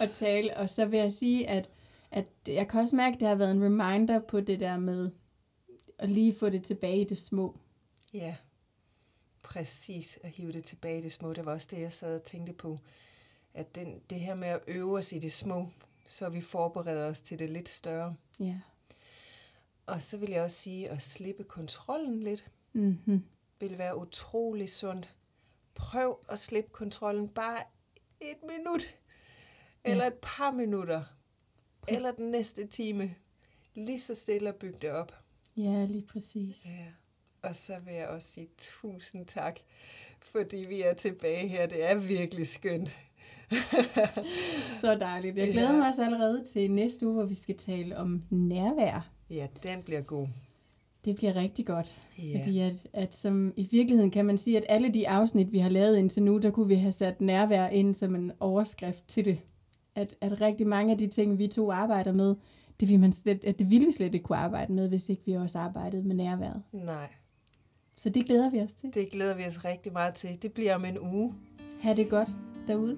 [0.00, 0.56] og tale.
[0.56, 1.68] Og så vil jeg sige, at,
[2.10, 5.10] at jeg kan også mærke, at det har været en reminder på det der med
[5.98, 7.58] at lige få det tilbage i det små.
[8.14, 8.36] Ja,
[9.42, 10.18] præcis.
[10.22, 11.32] At hive det tilbage i det små.
[11.32, 12.78] Det var også det, jeg sad og tænkte på.
[13.54, 15.68] At den, det her med at øve os i det små,
[16.06, 18.14] så vi forbereder os til det lidt større.
[18.40, 18.60] Ja.
[19.86, 23.24] Og så vil jeg også sige, at slippe kontrollen lidt, Mm-hmm.
[23.60, 25.14] vil være utrolig sundt.
[25.74, 27.62] Prøv at slippe kontrollen bare
[28.20, 28.82] et minut,
[29.84, 31.04] eller et par minutter.
[31.90, 33.14] Eller den næste time.
[33.74, 35.12] Lige så stille og bygge det op.
[35.56, 36.66] Ja, lige præcis.
[36.66, 36.86] Ja.
[37.48, 39.60] Og så vil jeg også sige tusind tak,
[40.20, 41.66] fordi vi er tilbage her.
[41.66, 42.98] Det er virkelig skønt.
[44.80, 45.38] Så dejligt.
[45.38, 45.76] Jeg glæder Ja.
[45.76, 49.10] mig også allerede til næste uge, hvor vi skal tale om nærvær.
[49.30, 50.28] Ja, den bliver god.
[51.04, 51.96] Det bliver rigtig godt.
[52.18, 52.38] Ja.
[52.38, 55.68] Fordi at, at som i virkeligheden kan man sige, at alle de afsnit, vi har
[55.70, 59.38] lavet indtil nu, der kunne vi have sat nærvær ind som en overskrift til det.
[59.98, 62.34] At, at rigtig mange af de ting, vi to arbejder med,
[62.80, 65.22] det, vil man slet, at det ville vi slet ikke kunne arbejde med, hvis ikke
[65.26, 66.62] vi også arbejdede med nærværet.
[66.72, 67.08] Nej,
[67.96, 68.90] Så det glæder vi os til.
[68.94, 70.42] det glæder vi os rigtig meget til.
[70.42, 71.34] Det bliver om en uge.
[71.80, 72.28] Ha' det godt
[72.66, 72.96] derude.